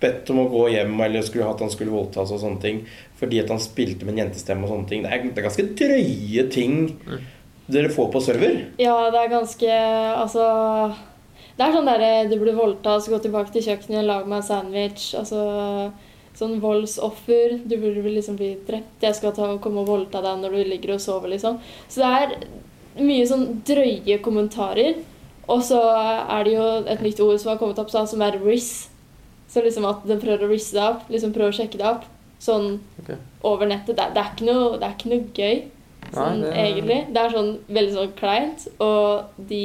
bedt 0.00 0.28
om 0.30 0.42
å 0.42 0.48
gå 0.52 0.66
hjem, 0.74 0.98
eller 1.00 1.22
skulle 1.24 1.46
at 1.48 1.60
han 1.64 1.70
skulle 1.72 1.94
voldtas 1.94 2.32
og 2.34 2.40
sånne 2.42 2.60
ting. 2.60 2.82
Fordi 3.16 3.38
at 3.40 3.48
han 3.48 3.62
spilte 3.64 4.04
med 4.04 4.12
en 4.18 4.26
jentestemme 4.26 4.66
og 4.66 4.74
sånne 4.74 4.88
ting. 4.90 5.02
Det 5.06 5.12
er, 5.12 5.22
det 5.30 5.40
er 5.40 5.46
ganske 5.48 5.68
drøye 5.78 6.50
ting 6.52 6.74
Mm. 7.06 7.22
dere 7.68 7.88
får 7.88 8.10
på 8.12 8.20
server. 8.22 8.58
Ja, 8.78 9.10
det 9.10 9.18
er 9.22 9.28
ganske 9.32 9.70
Altså 10.20 10.94
Det 11.56 11.64
er 11.64 11.72
sånn 11.72 11.86
derre 11.88 12.28
Du 12.28 12.36
blir 12.38 12.54
voldtatt, 12.54 13.02
så 13.02 13.10
gå 13.10 13.18
tilbake 13.24 13.50
til 13.52 13.62
kjøkkenet, 13.62 14.04
lag 14.04 14.26
meg 14.28 14.42
en 14.42 14.42
sandwich. 14.50 15.14
Altså 15.18 15.92
Sånn 16.36 16.60
voldsoffer. 16.60 17.56
Du 17.64 17.78
burde 17.80 18.02
vel 18.04 18.18
liksom 18.18 18.36
bli 18.36 18.50
drept. 18.68 19.00
Jeg 19.00 19.14
skal 19.16 19.32
ta, 19.32 19.56
komme 19.56 19.80
og 19.80 19.86
voldta 19.88 20.20
deg 20.20 20.42
når 20.42 20.50
du 20.52 20.64
ligger 20.68 20.92
og 20.94 21.00
sover, 21.00 21.30
liksom. 21.32 21.56
Så 21.88 22.02
det 22.02 22.10
er 22.20 23.02
mye 23.02 23.24
sånn 23.26 23.62
drøye 23.64 24.18
kommentarer. 24.20 24.98
Og 25.48 25.62
så 25.64 25.80
er 26.28 26.44
det 26.44 26.52
jo 26.58 26.66
et 26.92 27.00
nytt 27.00 27.20
ord 27.24 27.40
som 27.40 27.54
har 27.54 27.58
kommet 27.62 27.78
opp, 27.80 27.88
sånn, 27.88 28.06
som 28.10 28.20
er 28.20 28.36
riss. 28.44 28.90
Så 29.56 29.62
liksom 29.64 29.86
at 29.88 30.02
den 30.04 30.20
prøver 30.20 30.44
å 30.44 30.50
risse 30.52 30.76
det 30.76 30.82
opp. 30.84 31.06
Liksom 31.08 31.32
prøver 31.32 31.54
å 31.54 31.56
sjekke 31.56 31.78
det 31.80 31.86
opp. 31.88 32.02
Sånn 32.44 32.74
okay. 33.00 33.16
over 33.48 33.70
nettet. 33.70 33.96
Det, 33.96 34.10
det, 34.12 34.20
er 34.20 34.34
ikke 34.34 34.48
noe, 34.50 34.74
det 34.76 34.84
er 34.84 34.96
ikke 34.98 35.12
noe 35.14 35.30
gøy 35.32 35.62
sånn, 36.12 36.42
Nei, 36.42 36.50
det- 36.50 36.64
egentlig. 36.66 36.98
Det 37.14 37.22
er 37.22 37.32
sånn 37.32 37.52
veldig 37.78 37.94
sånn 37.94 38.12
kleint. 38.18 38.66
Og 38.84 39.46
de 39.52 39.62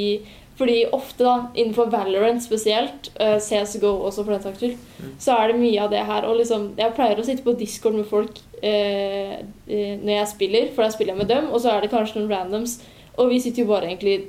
Fordi 0.62 0.82
ofte, 0.92 1.24
da, 1.24 1.48
innenfor 1.56 1.88
Valorant 1.90 2.42
spesielt, 2.44 3.08
uh, 3.18 3.38
CSGO 3.40 3.88
også 4.06 4.22
for 4.22 4.34
den 4.34 4.42
saks 4.44 4.60
skyld, 4.60 4.76
Mm. 5.00 5.12
så 5.18 5.32
er 5.40 5.48
det 5.48 5.56
mye 5.58 5.80
av 5.80 5.90
det 5.90 6.02
her. 6.06 6.26
Og 6.28 6.36
liksom, 6.38 6.66
jeg 6.76 6.94
pleier 6.94 7.18
å 7.18 7.24
sitte 7.24 7.42
på 7.42 7.56
Discord 7.58 7.94
med 7.96 8.06
folk 8.06 8.36
uh, 8.62 9.40
eh, 9.66 9.96
når 9.96 10.12
jeg 10.12 10.28
spiller, 10.28 10.68
for 10.74 10.84
da 10.84 10.90
spiller 10.90 11.16
jeg 11.16 11.18
med 11.22 11.28
dem, 11.32 11.48
og 11.50 11.58
så 11.58 11.72
er 11.72 11.80
det 11.80 11.90
kanskje 11.90 12.20
noen 12.20 12.30
randoms. 12.30 12.76
Og 13.18 13.30
vi 13.32 13.40
sitter 13.40 13.64
jo 13.64 13.72
bare 13.72 13.88
egentlig 13.88 14.26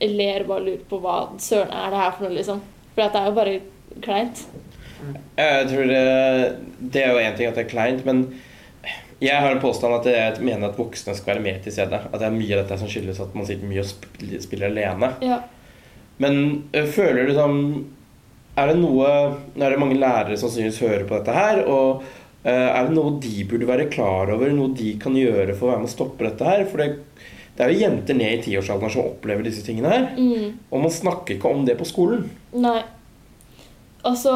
ler 0.00 0.46
og 0.46 0.52
bare 0.54 0.64
lurer 0.64 0.86
på 0.88 1.00
hva 1.02 1.16
søren 1.42 1.74
er 1.74 1.90
det 1.90 2.00
her 2.04 2.12
for 2.12 2.24
noe, 2.28 2.36
liksom. 2.38 2.62
For 2.94 3.02
det 3.02 3.20
er 3.20 3.26
jo 3.26 3.36
bare 3.36 3.60
kleint. 4.06 4.46
Jeg 5.36 5.70
tror 5.70 5.88
det, 5.90 6.04
det 6.80 7.02
er 7.02 7.12
jo 7.12 7.22
én 7.22 7.36
ting 7.36 7.50
at 7.50 7.58
det 7.58 7.66
er 7.66 7.72
kleint, 7.72 8.04
men 8.08 8.26
jeg 9.22 9.40
har 9.40 9.54
en 9.54 9.62
påstand 9.62 9.94
at 9.96 10.08
jeg 10.10 10.44
mener 10.44 10.68
at 10.68 10.78
voksne 10.78 11.14
skal 11.16 11.34
være 11.34 11.44
med 11.44 11.62
til 11.64 11.72
stedet. 11.72 12.02
At 12.10 12.20
det 12.20 12.26
er 12.28 12.34
mye 12.36 12.52
av 12.52 12.62
dette 12.62 12.76
som 12.80 12.90
skyldes 12.90 13.20
at 13.24 13.36
man 13.36 13.48
sitter 13.48 13.68
mye 13.68 13.84
og 13.84 14.42
spiller 14.44 14.68
alene. 14.68 15.12
Ja. 15.24 15.40
Men 16.20 16.68
føler 16.72 17.28
du 17.28 17.34
som 17.36 17.56
Er 18.56 18.70
det 18.70 18.78
noe 18.80 19.08
Nå 19.52 19.66
Er 19.66 19.74
det 19.74 19.80
mange 19.82 19.98
lærere 20.00 20.38
som 20.40 20.48
synes 20.48 20.78
hører 20.80 21.04
på 21.04 21.18
dette 21.18 21.34
her? 21.36 21.60
Og 21.68 22.04
er 22.46 22.86
det 22.86 22.94
noe 22.94 23.16
de 23.20 23.44
burde 23.48 23.68
være 23.68 23.88
klar 23.92 24.30
over? 24.32 24.52
Noe 24.54 24.72
de 24.76 24.94
kan 25.02 25.16
gjøre 25.18 25.56
for 25.56 25.66
å 25.66 25.72
være 25.72 25.82
med 25.82 25.90
å 25.90 25.96
stoppe 25.96 26.28
dette 26.28 26.46
her? 26.46 26.62
For 26.70 26.80
det, 26.80 26.92
det 27.56 27.64
er 27.64 27.72
jo 27.72 27.80
jenter 27.80 28.16
ned 28.20 28.36
i 28.36 28.42
tiårsalderen 28.44 28.92
som 28.94 29.08
opplever 29.08 29.48
disse 29.48 29.64
tingene 29.66 29.90
her. 29.90 30.06
Mm. 30.14 30.60
Og 30.70 30.84
man 30.84 30.94
snakker 30.94 31.36
ikke 31.36 31.50
om 31.50 31.64
det 31.66 31.74
på 31.80 31.88
skolen. 31.88 32.28
Nei. 32.54 32.78
Altså 34.06 34.32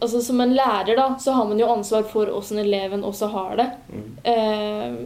Altså 0.00 0.20
Som 0.20 0.40
en 0.42 0.54
lærer 0.54 0.96
da, 0.98 1.14
så 1.20 1.32
har 1.32 1.46
man 1.48 1.60
jo 1.60 1.70
ansvar 1.72 2.04
for 2.10 2.28
åssen 2.34 2.58
eleven 2.60 3.04
også 3.06 3.30
har 3.32 3.54
det. 3.56 3.68
Mm. 3.88 4.08
Eh, 4.32 4.96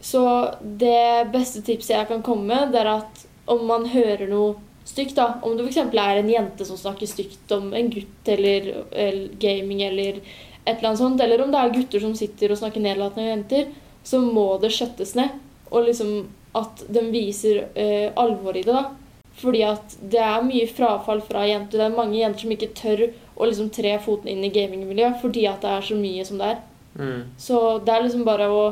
så 0.00 0.22
det 0.62 1.28
beste 1.30 1.62
tipset 1.62 1.92
jeg 1.94 2.08
kan 2.08 2.24
komme 2.24 2.48
med, 2.48 2.72
det 2.72 2.80
er 2.80 2.90
at 2.96 3.24
om 3.50 3.62
man 3.68 3.86
hører 3.92 4.26
noe 4.30 4.56
stygt, 4.88 5.14
da 5.14 5.34
Om 5.42 5.56
det 5.56 5.68
f.eks. 5.68 5.76
er 5.92 6.18
en 6.18 6.30
jente 6.32 6.66
som 6.66 6.78
snakker 6.80 7.06
stygt 7.06 7.52
om 7.54 7.70
en 7.76 7.90
gutt 7.92 8.28
eller, 8.32 8.72
eller 8.90 9.28
gaming 9.38 9.84
eller 9.86 10.18
et 10.64 10.72
eller 10.76 10.90
annet 10.90 11.02
sånt, 11.02 11.20
eller 11.20 11.42
om 11.44 11.52
det 11.52 11.60
er 11.60 11.74
gutter 11.76 12.02
som 12.02 12.16
sitter 12.16 12.52
og 12.52 12.58
snakker 12.58 12.82
nedlatende 12.82 13.26
om 13.26 13.30
jenter, 13.30 13.70
så 14.02 14.20
må 14.24 14.48
det 14.62 14.72
skjøttes 14.74 15.14
ned. 15.18 15.36
Og 15.70 15.86
liksom 15.86 16.24
at 16.58 16.82
de 16.90 17.04
viser 17.12 17.62
eh, 17.78 18.10
alvor 18.18 18.56
i 18.56 18.64
det, 18.66 18.74
da. 18.74 18.88
Fordi 19.40 19.62
at 19.64 19.96
det 20.12 20.20
er 20.20 20.44
mye 20.44 20.68
frafall 20.68 21.22
fra 21.24 21.46
jenter. 21.48 21.80
Det 21.80 21.86
er 21.86 21.96
mange 21.96 22.18
jenter 22.18 22.44
som 22.44 22.52
ikke 22.54 22.74
tør 22.76 23.06
å 23.40 23.48
liksom 23.48 23.70
tre 23.72 23.94
foten 24.04 24.28
inn 24.28 24.44
i 24.44 24.52
gamingmiljøet 24.52 25.20
fordi 25.22 25.46
at 25.48 25.62
det 25.64 25.72
er 25.72 25.86
så 25.86 25.96
mye 25.96 26.26
som 26.28 26.40
det 26.40 26.52
er. 26.52 26.60
Mm. 26.98 27.20
Så 27.40 27.58
det 27.86 27.94
er 27.94 28.04
liksom 28.04 28.26
bare 28.28 28.50
å 28.52 28.62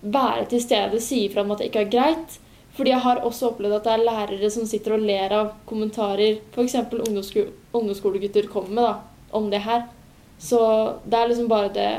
være 0.00 0.46
til 0.52 0.62
stede, 0.62 1.00
si 1.02 1.26
ifra 1.26 1.44
om 1.44 1.52
at 1.52 1.60
det 1.60 1.70
ikke 1.70 1.84
er 1.84 1.92
greit. 1.92 2.38
Fordi 2.76 2.92
jeg 2.92 3.04
har 3.04 3.22
også 3.24 3.50
opplevd 3.52 3.78
at 3.78 3.86
det 3.88 3.92
er 3.94 4.06
lærere 4.06 4.50
som 4.52 4.66
sitter 4.68 4.96
og 4.96 5.04
ler 5.04 5.32
av 5.32 5.52
kommentarer 5.68 6.40
f.eks. 6.52 6.76
Ungdomssko 6.92 7.46
ungdomsskolegutter 7.76 8.48
kommer 8.52 8.72
med 8.72 8.84
da, 8.84 8.94
om 9.36 9.48
det 9.52 9.62
her. 9.64 9.86
Så 10.38 10.60
det 11.04 11.18
er 11.18 11.32
liksom 11.32 11.48
bare 11.52 11.72
det 11.72 11.90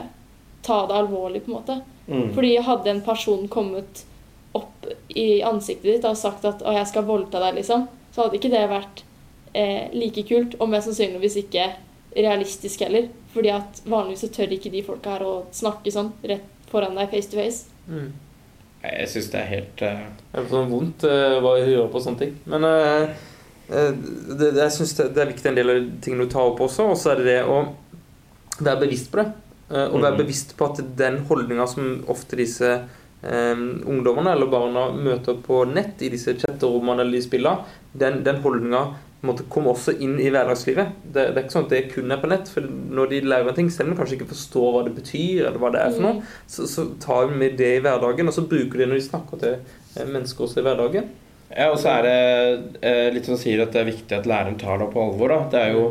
Ta 0.68 0.82
det 0.88 0.98
alvorlig, 0.98 1.46
på 1.46 1.52
en 1.52 1.54
måte. 1.54 1.76
Mm. 2.08 2.34
Fordi 2.36 2.58
hadde 2.58 2.90
en 2.92 3.02
person 3.02 3.46
kommet 3.48 4.02
opp 4.58 4.88
i 5.08 5.42
ansiktet 5.46 5.86
ditt 5.88 6.08
og 6.10 6.18
sagt 6.18 6.44
at 6.46 6.60
'Å, 6.60 6.74
jeg 6.74 6.88
skal 6.88 7.06
voldta 7.08 7.40
deg', 7.40 7.56
liksom, 7.62 7.86
så 8.18 8.26
hadde 8.26 8.40
ikke 8.40 8.50
det 8.50 8.64
vært 8.72 9.04
eh, 9.54 9.94
like 9.94 10.24
kult, 10.26 10.56
og 10.58 10.72
mest 10.72 10.90
sannsynligvis 10.90 11.36
ikke 11.44 11.68
realistisk 12.18 12.82
heller. 12.82 13.12
Fordi 13.36 13.52
at 13.54 13.82
vanligvis 13.86 14.24
så 14.26 14.30
tør 14.34 14.56
ikke 14.56 14.72
de 14.74 14.82
folka 14.82 15.14
her 15.14 15.26
å 15.28 15.34
snakke 15.54 15.94
sånn 15.94 16.10
rett 16.26 16.72
foran 16.72 16.98
deg 16.98 17.12
face 17.12 17.30
to 17.30 17.38
face. 17.38 17.68
Mm. 17.86 18.08
Jeg 18.82 19.10
syns 19.12 19.30
det 19.30 19.40
er 19.44 19.50
helt 19.52 19.84
uh... 19.86 20.02
Det 20.32 20.42
er 20.42 20.50
sånn 20.50 20.72
vondt 20.72 21.06
uh, 21.06 21.38
hva 21.44 21.54
hun 21.60 21.70
gjør 21.70 21.92
på 21.94 22.02
sånne 22.02 22.24
ting. 22.24 22.34
Men 22.50 22.66
uh, 22.66 23.14
eh, 23.70 23.92
det, 24.34 24.50
jeg 24.64 24.74
syns 24.80 24.96
det, 24.98 25.12
det 25.14 25.22
er 25.22 25.32
viktig 25.36 25.52
en 25.52 25.60
del 25.60 25.74
av 25.76 25.88
tingene 26.02 26.26
du 26.26 26.34
tar 26.34 26.50
opp 26.50 26.62
også, 26.66 26.90
og 26.96 26.98
så 26.98 27.14
er 27.14 27.22
det 27.22 27.28
det 27.36 27.40
å 27.46 27.60
være 28.58 28.82
bevisst 28.88 29.12
på 29.14 29.22
det. 29.22 29.28
Uh, 29.70 29.86
og 29.92 30.00
være 30.00 30.16
Mhm. 30.16 30.22
bevisst 30.24 30.58
på 30.58 30.72
at 30.72 30.82
den 30.98 31.22
holdninga 31.30 31.70
som 31.70 32.00
ofte 32.10 32.42
disse 32.42 32.80
eh, 33.24 33.66
ungdommene 33.88 34.36
eller 34.36 34.52
barna 34.52 34.88
møter 34.94 35.40
på 35.44 35.64
nett, 35.72 36.02
i 36.02 36.12
disse 36.14 36.36
chatterommene 36.38 37.04
eller 37.04 37.18
de 37.18 37.26
spillene, 37.26 37.82
den, 37.98 38.24
den 38.28 38.42
holdninga 38.44 38.86
kommer 39.50 39.74
også 39.74 39.96
inn 40.04 40.18
i 40.22 40.30
hverdagslivet. 40.30 40.92
Det, 41.04 41.32
det 41.34 41.40
er 41.40 41.46
ikke 41.46 41.56
sånn 41.56 41.66
at 41.66 41.74
det 41.74 41.82
kun 41.92 42.14
er 42.14 42.20
på 42.22 42.30
nett. 42.30 42.50
For 42.54 42.66
når 42.66 43.12
de 43.12 43.22
lærer 43.26 43.50
en 43.50 43.58
ting, 43.58 43.72
selv 43.74 43.90
om 43.90 43.96
de 43.96 44.00
kanskje 44.02 44.18
ikke 44.20 44.30
forstår 44.30 44.68
hva 44.76 44.84
det 44.86 44.94
betyr, 44.98 45.48
eller 45.48 45.58
hva 45.62 45.72
det 45.74 45.82
er 45.82 45.96
for 45.96 46.06
noe, 46.06 46.36
så, 46.46 46.68
så 46.70 46.86
tar 47.02 47.28
de 47.28 47.40
med 47.42 47.58
det 47.60 47.72
i 47.78 47.82
hverdagen, 47.84 48.30
og 48.30 48.36
så 48.36 48.46
bruker 48.48 48.78
de 48.78 48.86
det 48.86 48.92
når 48.92 49.02
de 49.02 49.08
snakker 49.08 49.42
til 49.42 49.58
eh, 49.58 50.06
mennesker 50.06 50.46
også 50.46 50.62
i 50.62 50.68
hverdagen. 50.68 51.10
Ja, 51.50 51.72
og 51.72 51.80
så 51.82 51.96
er 51.96 52.06
det 52.06 52.80
eh, 52.86 53.10
litt 53.16 53.28
som 53.28 53.40
sier 53.40 53.64
at 53.64 53.74
det 53.74 53.82
er 53.82 53.90
viktig 53.90 54.18
at 54.18 54.30
læreren 54.30 54.60
tar 54.60 54.82
det 54.82 54.90
på 54.94 55.04
alvor. 55.04 55.34
da. 55.34 55.40
Det 55.52 55.62
er 55.64 55.76
jo 55.76 55.84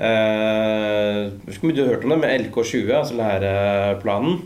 eh, 0.00 1.22
Jeg 1.22 1.46
vet 1.46 1.58
ikke 1.58 1.68
om 1.68 1.74
du 1.76 1.82
har 1.84 1.92
hørt 1.94 2.06
om 2.08 2.14
det, 2.16 2.20
med 2.24 2.46
LK20, 2.48 2.94
altså 2.98 3.20
læreplanen. 3.20 4.40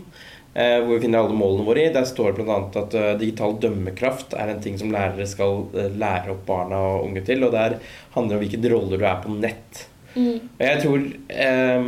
Eh, 0.53 0.81
hvor 0.83 0.97
vi 0.97 1.03
finner 1.05 1.21
alle 1.23 1.35
målene 1.37 1.63
våre 1.63 1.85
i. 1.85 1.91
Der 1.95 2.03
står 2.03 2.33
det 2.35 2.43
bl.a. 2.43 2.57
at 2.81 2.93
eh, 2.99 3.13
digital 3.21 3.53
dømmekraft 3.63 4.33
er 4.35 4.49
en 4.51 4.59
ting 4.63 4.75
som 4.77 4.91
lærere 4.91 5.23
skal 5.29 5.61
eh, 5.79 5.87
lære 5.95 6.33
opp 6.33 6.41
barna 6.49 6.75
og 6.97 7.05
unge 7.07 7.21
til. 7.23 7.45
Og 7.47 7.53
der 7.55 7.77
handler 8.17 8.35
det 8.35 8.39
om 8.39 8.43
hvilke 8.43 8.71
roller 8.73 8.99
du 8.99 9.05
er 9.07 9.21
på 9.23 9.31
nett. 9.37 9.85
Mm. 10.15 10.41
Og 10.59 10.65
jeg 10.65 10.81
tror 10.83 11.05
eh, 11.31 11.85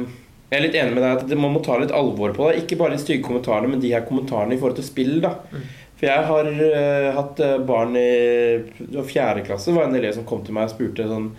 Jeg 0.53 0.60
er 0.60 0.63
litt 0.63 0.75
enig 0.79 0.93
med 0.96 1.03
deg 1.03 1.17
at 1.17 1.27
det- 1.27 1.38
man 1.43 1.51
må 1.51 1.60
ta 1.65 1.75
litt 1.82 1.91
alvor 1.91 2.32
på 2.38 2.48
det. 2.51 2.62
Ikke 2.63 2.77
bare 2.79 2.96
de 2.96 3.01
stygge 3.03 3.25
kommentarene, 3.25 3.67
men 3.74 3.82
de 3.84 3.91
her 3.91 4.05
kommentarene 4.08 4.53
i 4.55 4.60
forhold 4.62 4.77
til 4.79 4.88
spill. 4.88 5.20
da 5.25 5.34
Mm. 5.51 5.63
For 6.03 6.08
jeg 6.10 6.24
har 6.27 6.48
eh, 6.63 7.10
hatt 7.15 7.38
barn 7.67 7.93
i 7.96 8.63
fjerde 9.08 9.43
klasse. 9.48 9.72
Det 9.72 9.75
var 9.77 9.86
en 9.89 9.96
elev 9.96 10.13
som 10.15 10.25
kom 10.27 10.41
til 10.43 10.53
meg 10.55 10.70
og 10.70 10.74
spurte 10.75 11.05
sånn 11.08 11.29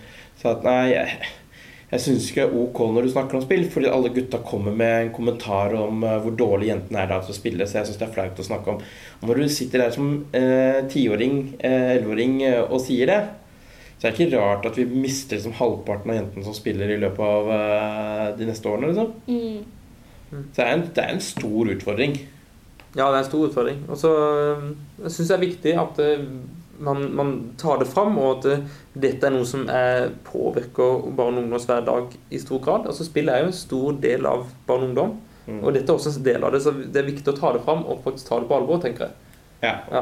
Sa 0.40 0.50
at 0.56 0.64
nei, 0.66 0.90
jeg, 0.92 1.18
jeg 1.94 2.02
syns 2.02 2.26
ikke 2.26 2.42
det 2.42 2.48
er 2.48 2.62
ok 2.64 2.78
når 2.90 3.06
du 3.06 3.12
snakker 3.12 3.38
om 3.38 3.44
spill, 3.44 3.64
fordi 3.70 3.90
alle 3.90 4.10
gutta 4.14 4.40
kommer 4.42 4.74
med 4.74 4.94
en 4.98 5.12
kommentar 5.14 5.76
om 5.78 6.02
eh, 6.02 6.16
hvor 6.24 6.34
dårlig 6.38 6.72
jentene 6.72 7.04
er 7.04 7.10
da 7.12 7.20
til 7.22 7.34
å 7.34 7.36
spille, 7.36 7.68
så 7.70 7.78
jeg 7.78 7.90
syns 7.90 8.00
det 8.00 8.08
er 8.08 8.14
flaut 8.16 8.40
å 8.42 8.46
snakke 8.48 8.74
om. 8.74 8.80
Og 9.20 9.30
når 9.30 9.40
du 9.40 9.54
sitter 9.54 9.84
der 9.84 9.94
som 9.94 10.08
eh, 10.34 10.80
tiåring, 10.90 11.38
eh, 11.60 11.92
elleveåring 11.94 12.36
eh, 12.48 12.60
og 12.64 12.82
sier 12.82 13.12
det, 13.12 13.20
så 13.94 14.08
er 14.08 14.16
det 14.16 14.26
ikke 14.26 14.40
rart 14.40 14.66
at 14.68 14.80
vi 14.80 14.88
mister 14.90 15.38
liksom 15.38 15.54
halvparten 15.60 16.10
av 16.10 16.18
jentene 16.18 16.48
som 16.48 16.56
spiller 16.56 16.90
i 16.90 16.98
løpet 17.04 17.22
av 17.28 17.54
eh, 17.60 18.26
de 18.40 18.50
neste 18.50 18.72
årene. 18.72 18.90
liksom. 18.90 19.14
Mm. 19.30 20.42
Så 20.50 20.58
det 20.58 20.66
er 20.66 20.74
en, 20.74 20.84
det 20.96 21.04
er 21.04 21.14
en 21.14 21.24
stor 21.24 21.72
utfordring. 21.76 22.18
Ja, 22.94 23.06
det 23.06 23.14
er 23.14 23.20
en 23.22 23.30
stor 23.30 23.46
utfordring. 23.46 23.80
Og 23.86 24.00
så 24.02 24.12
syns 25.06 25.22
jeg 25.22 25.30
det 25.30 25.38
er 25.38 25.46
viktig 25.46 25.78
at 25.84 26.02
man, 26.84 27.04
man 27.16 27.30
tar 27.60 27.80
det 27.82 27.88
fram, 27.90 28.18
og 28.20 28.38
at 28.38 28.48
øh, 28.52 28.64
dette 29.06 29.26
er 29.26 29.34
noe 29.34 29.48
som 29.48 29.64
er, 29.72 30.10
påvirker 30.28 31.04
barn 31.16 31.38
og 31.38 31.44
ungdoms 31.46 31.66
hverdag 31.68 32.14
i 32.30 32.40
stor 32.42 32.60
grad. 32.64 32.86
Altså 32.90 33.06
Spill 33.08 33.28
er 33.32 33.42
jo 33.44 33.50
en 33.52 33.56
stor 33.56 33.96
del 34.04 34.26
av 34.30 34.46
barn 34.68 34.84
og 34.86 34.92
ungdom, 34.92 35.14
Mm. 35.44 35.58
og 35.60 35.74
dette 35.76 35.92
er 35.92 35.98
også 35.98 36.08
en 36.16 36.24
del 36.24 36.44
av 36.46 36.54
det. 36.54 36.62
Så 36.64 36.70
det 36.72 36.96
er 36.96 37.04
viktig 37.04 37.28
å 37.28 37.36
ta 37.36 37.50
det 37.52 37.58
fram 37.66 37.82
og 37.84 37.98
faktisk 38.00 38.30
ta 38.30 38.38
det 38.40 38.46
på 38.48 38.54
alvor, 38.56 38.78
tenker 38.80 39.10
jeg. 39.10 39.12
Ja. 39.60 39.74
Ja. 39.92 40.00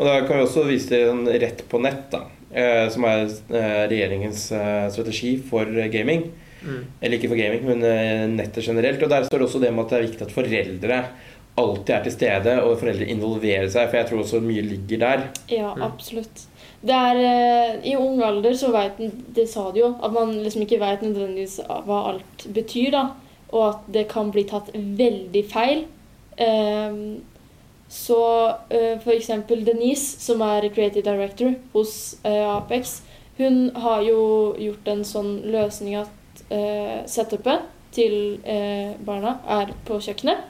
Og 0.00 0.08
da 0.08 0.16
kan 0.26 0.40
vi 0.40 0.42
også 0.48 0.64
vise 0.66 0.88
til 0.90 1.12
en 1.12 1.20
rett 1.30 1.62
på 1.70 1.78
nett, 1.78 2.08
da. 2.10 2.24
Eh, 2.50 2.88
som 2.90 3.06
er 3.06 3.20
eh, 3.28 3.84
regjeringens 3.86 4.48
eh, 4.50 4.88
strategi 4.90 5.36
for 5.46 5.62
eh, 5.70 5.86
gaming. 5.94 6.24
Mm. 6.64 6.80
Eller 7.00 7.16
ikke 7.20 7.30
for 7.30 7.38
gaming, 7.38 7.62
men 7.70 7.86
eh, 7.86 8.24
nettet 8.34 8.66
generelt. 8.66 8.98
Og 9.06 9.12
der 9.14 9.28
står 9.28 9.38
det 9.38 9.46
også 9.46 9.62
det 9.62 9.70
med 9.76 9.84
at 9.86 9.94
det 9.94 10.00
er 10.00 10.06
viktig 10.08 10.26
at 10.26 10.34
foreldre 10.34 10.98
alltid 11.60 11.94
er 11.94 12.02
til 12.06 12.12
stede, 12.14 12.54
og 12.64 12.78
foreldre 12.80 13.06
involverer 13.12 13.68
seg. 13.72 13.88
For 13.90 14.00
jeg 14.00 14.08
tror 14.10 14.22
også 14.24 14.40
mye 14.44 14.64
ligger 14.66 14.98
der. 15.04 15.26
Ja, 15.52 15.74
Mm. 15.74 15.82
absolutt. 15.86 16.46
Det 16.82 16.96
er, 16.96 17.16
eh, 17.20 17.90
I 17.92 17.96
ung 17.96 18.22
alder 18.24 18.54
så 18.56 18.70
veit 18.72 18.96
Det 19.34 19.46
sa 19.48 19.70
du 19.70 19.80
jo, 19.80 19.94
at 20.02 20.12
man 20.12 20.32
liksom 20.42 20.62
ikke 20.62 20.80
veit 20.80 21.02
nødvendigvis 21.02 21.60
hva 21.68 21.98
alt 22.14 22.46
betyr, 22.54 22.90
da. 22.90 23.02
Og 23.52 23.68
at 23.68 23.92
det 23.92 24.08
kan 24.08 24.30
bli 24.30 24.44
tatt 24.44 24.70
veldig 24.74 25.44
feil. 25.50 25.84
Ehm, 26.38 27.20
så 27.88 28.54
uh, 28.70 29.00
for 29.02 29.10
eksempel 29.10 29.64
Denise, 29.66 30.20
som 30.20 30.40
er 30.46 30.68
creative 30.72 31.02
director 31.02 31.54
hos 31.72 32.16
eh, 32.24 32.56
Apex, 32.56 33.00
hun 33.36 33.70
har 33.74 34.02
jo 34.02 34.54
gjort 34.56 34.88
en 34.92 35.02
sånn 35.04 35.32
løsning 35.50 35.96
at 35.96 36.42
uh, 36.52 37.02
setupet 37.06 37.66
til 37.92 38.38
eh, 38.44 38.92
barna 39.04 39.40
er 39.48 39.72
på 39.88 39.98
kjøkkenet. 39.98 40.44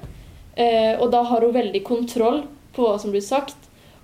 Eh, 0.60 0.94
og 1.00 1.08
da 1.14 1.22
har 1.24 1.44
hun 1.46 1.56
veldig 1.56 1.82
kontroll 1.86 2.42
på 2.76 2.84
hva 2.84 2.98
som 3.00 3.14
blir 3.14 3.24
sagt. 3.24 3.56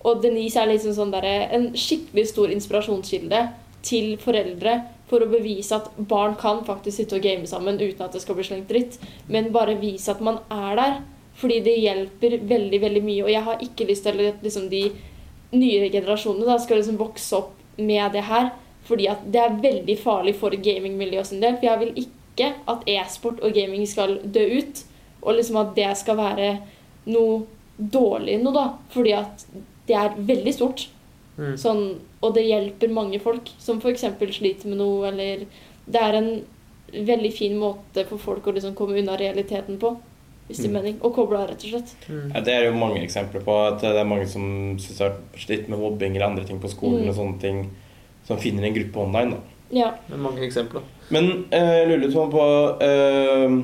Og 0.07 0.23
Denise 0.23 0.61
er 0.63 0.71
liksom 0.71 0.95
sånn 0.97 1.15
der, 1.15 1.27
en 1.53 1.73
skikkelig 1.77 2.29
stor 2.31 2.53
inspirasjonskilde 2.55 3.43
til 3.87 4.15
foreldre 4.23 4.79
for 5.11 5.23
å 5.23 5.31
bevise 5.31 5.77
at 5.77 5.91
barn 6.11 6.35
kan 6.39 6.65
faktisk 6.67 6.99
sitte 6.99 7.19
og 7.19 7.27
game 7.27 7.47
sammen 7.47 7.79
uten 7.79 8.03
at 8.07 8.15
det 8.15 8.23
skal 8.25 8.39
bli 8.39 8.47
slengt 8.47 8.71
dritt. 8.71 8.99
Men 9.31 9.53
bare 9.55 9.79
vise 9.81 10.11
at 10.15 10.23
man 10.25 10.41
er 10.51 10.81
der. 10.81 10.99
Fordi 11.37 11.61
det 11.61 11.77
hjelper 11.83 12.39
veldig 12.49 12.81
veldig 12.81 13.03
mye. 13.05 13.25
Og 13.27 13.31
jeg 13.31 13.45
har 13.45 13.63
ikke 13.63 13.89
lyst 13.91 14.07
til 14.09 14.23
at 14.25 14.43
liksom, 14.43 14.71
de 14.73 14.87
nyere 15.53 15.91
generasjonene 15.93 16.49
da, 16.49 16.57
skal 16.63 16.81
liksom 16.81 16.99
vokse 17.01 17.37
opp 17.37 17.53
med 17.77 18.17
det 18.17 18.25
her. 18.31 18.51
Fordi 18.87 19.09
at 19.11 19.25
det 19.33 19.43
er 19.43 19.59
veldig 19.63 19.99
farlig 20.01 20.37
for 20.41 20.55
gamingmiljøet 20.55 21.31
sin 21.31 21.43
del. 21.45 21.59
For 21.59 21.69
jeg 21.69 21.83
vil 21.83 22.05
ikke 22.07 22.53
at 22.73 22.87
e-sport 22.91 23.43
og 23.45 23.55
gaming 23.57 23.87
skal 23.89 24.19
dø 24.25 24.47
ut. 24.59 24.87
Og 25.27 25.35
liksom 25.37 25.57
at 25.61 25.75
det 25.77 25.91
skal 25.99 26.17
være 26.21 26.51
noe 27.13 27.43
dårlig 27.77 28.39
noe, 28.43 28.55
da. 28.55 28.67
Fordi 28.95 29.13
at 29.19 29.47
det 29.87 29.97
er 29.99 30.15
veldig 30.17 30.55
stort. 30.55 30.87
Mm. 31.37 31.53
Sånn, 31.61 31.83
og 32.25 32.33
det 32.35 32.47
hjelper 32.47 32.89
mange 32.97 33.19
folk 33.21 33.51
som 33.61 33.79
f.eks. 33.83 34.07
sliter 34.39 34.71
med 34.71 34.79
noe, 34.81 35.09
eller 35.11 35.45
Det 35.87 36.01
er 36.03 36.15
en 36.19 36.31
veldig 37.07 37.33
fin 37.35 37.57
måte 37.59 38.03
for 38.09 38.19
folk 38.19 38.47
å 38.47 38.55
liksom 38.57 38.73
komme 38.75 38.97
unna 38.99 39.17
realiteten 39.19 39.77
på. 39.79 39.97
Hvis 40.49 40.59
det 40.63 40.67
er 40.67 40.69
Mm. 40.71 40.75
mening. 40.79 40.97
Og 41.03 41.15
koble 41.15 41.39
av, 41.39 41.49
rett 41.51 41.65
og 41.65 41.71
slett. 41.71 41.95
Mm. 42.09 42.33
Ja, 42.35 42.41
det 42.41 42.53
er 42.55 42.65
jo 42.67 42.73
mange 42.79 43.03
eksempler 43.03 43.43
på 43.45 43.55
at 43.67 43.81
det 43.81 43.97
er 43.97 44.05
mange 44.05 44.27
som 44.29 44.77
syns 44.79 44.99
har 45.01 45.17
slitt 45.37 45.69
med 45.69 45.79
mobbing 45.79 46.15
eller 46.17 46.27
andre 46.27 46.45
ting 46.45 46.59
på 46.61 46.69
skolen 46.71 47.03
Mm. 47.03 47.09
og 47.09 47.15
sånne 47.17 47.41
ting, 47.41 47.71
som 48.27 48.37
finner 48.39 48.65
en 48.65 48.75
gruppe 48.75 48.97
online. 48.97 49.31
da. 49.31 49.37
Ja. 49.73 49.91
Det 50.09 50.15
er 50.15 50.19
mange 50.23 50.41
eksempler. 50.47 50.83
Men 51.11 51.47
eh, 51.51 51.59
jeg 51.59 51.89
lurer 51.89 52.07
litt 52.07 52.15
på 52.15 52.81
eh, 52.81 53.63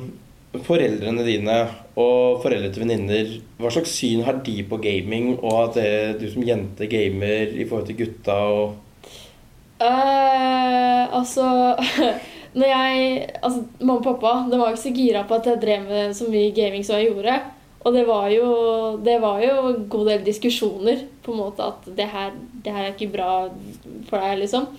foreldrene 0.61 1.25
dine 1.25 1.55
og 1.99 2.43
foreldre 2.43 2.69
til 2.73 2.83
venninner. 2.85 3.31
Hva 3.57 3.71
slags 3.73 3.95
syn 3.97 4.23
har 4.27 4.41
de 4.45 4.59
på 4.69 4.77
gaming, 4.83 5.33
og 5.39 5.57
at 5.63 5.79
det, 5.79 6.21
du 6.21 6.27
som 6.31 6.45
jente 6.45 6.89
gamer 6.91 7.55
i 7.55 7.65
forhold 7.65 7.89
til 7.89 8.03
gutta 8.03 8.37
og 8.53 8.75
uh, 9.81 11.17
altså 11.17 11.47
Når 12.57 12.69
jeg 12.69 12.97
Altså, 13.41 13.63
mamma 13.79 13.97
og 13.97 14.05
pappa 14.05 14.33
de 14.51 14.59
var 14.59 14.69
jo 14.69 14.75
ikke 14.75 14.83
så 14.83 14.93
gira 14.93 15.23
på 15.25 15.39
at 15.39 15.47
jeg 15.49 15.61
drev 15.61 15.87
med 15.87 16.13
så 16.13 16.27
mye 16.29 16.53
gaming 16.53 16.85
som 16.85 16.99
jeg 16.99 17.09
gjorde. 17.09 17.39
Og 17.83 17.95
det 17.95 18.03
var 18.07 18.27
jo, 18.29 18.49
det 19.03 19.15
var 19.21 19.41
jo 19.43 19.55
en 19.71 19.87
god 19.89 20.09
del 20.11 20.21
diskusjoner 20.27 21.01
på 21.25 21.33
en 21.33 21.39
måte 21.41 21.65
at 21.65 21.89
det 21.97 22.05
her, 22.13 22.29
det 22.63 22.71
her 22.71 22.85
er 22.85 22.93
ikke 22.93 23.09
bra 23.15 23.31
for 24.07 24.21
deg, 24.21 24.37
liksom. 24.43 24.69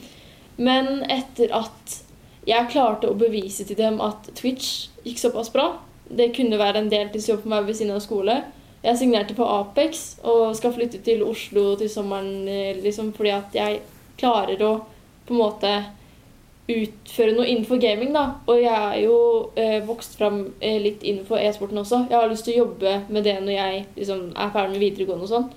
Men 0.56 1.02
etter 1.10 1.50
at 1.58 1.98
jeg 2.46 2.70
klarte 2.72 3.08
å 3.08 3.16
bevise 3.18 3.64
til 3.64 3.78
dem 3.78 4.00
at 4.04 4.28
Twitch 4.36 4.90
gikk 5.04 5.20
såpass 5.20 5.48
bra 5.52 5.78
Det 6.04 6.32
kunne 6.36 6.60
være 6.60 6.82
en 6.82 6.90
deltidsjobb 6.92 7.40
for 7.42 7.52
meg 7.54 7.64
ved 7.64 7.78
siden 7.78 7.94
av 7.96 8.02
skole. 8.04 8.34
Jeg 8.84 9.00
signerte 9.00 9.36
på 9.36 9.46
Apex 9.48 10.18
og 10.28 10.52
skal 10.58 10.74
flytte 10.76 11.00
til 11.04 11.22
Oslo 11.24 11.70
til 11.80 11.88
sommeren 11.88 12.48
eh, 12.48 12.76
liksom 12.84 13.14
fordi 13.16 13.32
at 13.32 13.56
jeg 13.56 13.78
klarer 14.20 14.60
å 14.60 14.72
på 15.24 15.32
en 15.32 15.40
måte 15.40 15.70
utføre 16.68 17.34
noe 17.36 17.46
innenfor 17.48 17.80
gaming, 17.80 18.12
da. 18.12 18.38
Og 18.48 18.60
jeg 18.60 18.76
er 18.76 19.00
jo 19.04 19.16
eh, 19.60 19.80
vokst 19.84 20.16
fram 20.20 20.42
eh, 20.60 20.78
litt 20.80 21.04
innenfor 21.04 21.40
e-sporten 21.40 21.80
også. 21.80 22.06
Jeg 22.10 22.18
har 22.18 22.30
lyst 22.30 22.44
til 22.48 22.56
å 22.56 22.62
jobbe 22.64 22.94
med 23.08 23.24
det 23.24 23.36
når 23.40 23.52
jeg 23.52 23.84
liksom, 23.98 24.26
er 24.36 24.52
ferdig 24.52 24.76
med 24.76 24.84
videregående 24.84 25.28
og 25.28 25.32
sånn. 25.32 25.50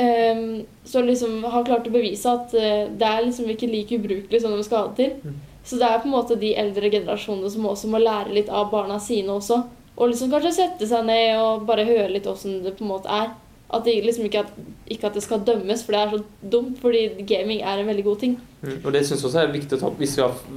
Um, 0.00 0.62
så 0.86 1.02
liksom 1.04 1.42
har 1.44 1.66
klart 1.66 1.88
å 1.90 1.92
bevise 1.92 2.30
at 2.30 2.54
uh, 2.56 2.86
det 2.88 3.04
er 3.04 3.24
liksom 3.26 3.50
ikke 3.52 3.68
like 3.68 3.98
ubrukelig 3.98 4.38
som 4.40 4.54
de 4.54 4.62
skal 4.64 4.86
ha 4.86 4.92
det 4.94 5.10
til. 5.10 5.34
Så 5.70 5.76
det 5.78 5.86
er 5.86 6.00
på 6.02 6.08
en 6.08 6.16
måte 6.16 6.34
de 6.34 6.48
eldre 6.58 6.88
generasjonene 6.90 7.50
som 7.52 7.66
også 7.70 7.90
må 7.92 8.00
lære 8.02 8.32
litt 8.34 8.48
av 8.50 8.72
barna 8.72 8.96
sine 8.98 9.36
også. 9.36 9.60
Og 10.00 10.10
liksom 10.10 10.32
kanskje 10.32 10.56
sette 10.56 10.88
seg 10.90 11.04
ned 11.06 11.38
og 11.38 11.66
bare 11.68 11.84
høre 11.86 12.08
litt 12.10 12.26
åssen 12.26 12.64
det 12.64 12.72
på 12.78 12.82
en 12.82 12.90
måte 12.90 13.12
er. 13.14 13.28
At 13.70 13.84
det 13.86 14.00
liksom 14.02 14.26
ikke 14.26 14.42
at, 14.42 14.56
ikke 14.90 15.06
at 15.06 15.14
det 15.14 15.22
skal 15.22 15.44
dømmes, 15.46 15.84
for 15.86 15.94
det 15.94 16.00
er 16.00 16.16
så 16.16 16.48
dumt. 16.56 16.80
Fordi 16.82 17.04
gaming 17.22 17.62
er 17.62 17.78
en 17.78 17.86
veldig 17.86 18.06
god 18.08 18.18
ting. 18.24 18.34
Mm. 18.64 18.80
Og 18.80 18.90
det 18.96 19.04
syns 19.06 19.22
også 19.28 19.44
er 19.44 19.54
viktig 19.54 19.78
å 19.78 19.80
ta 19.84 19.88
opp 19.92 20.02
hvis, 20.02 20.16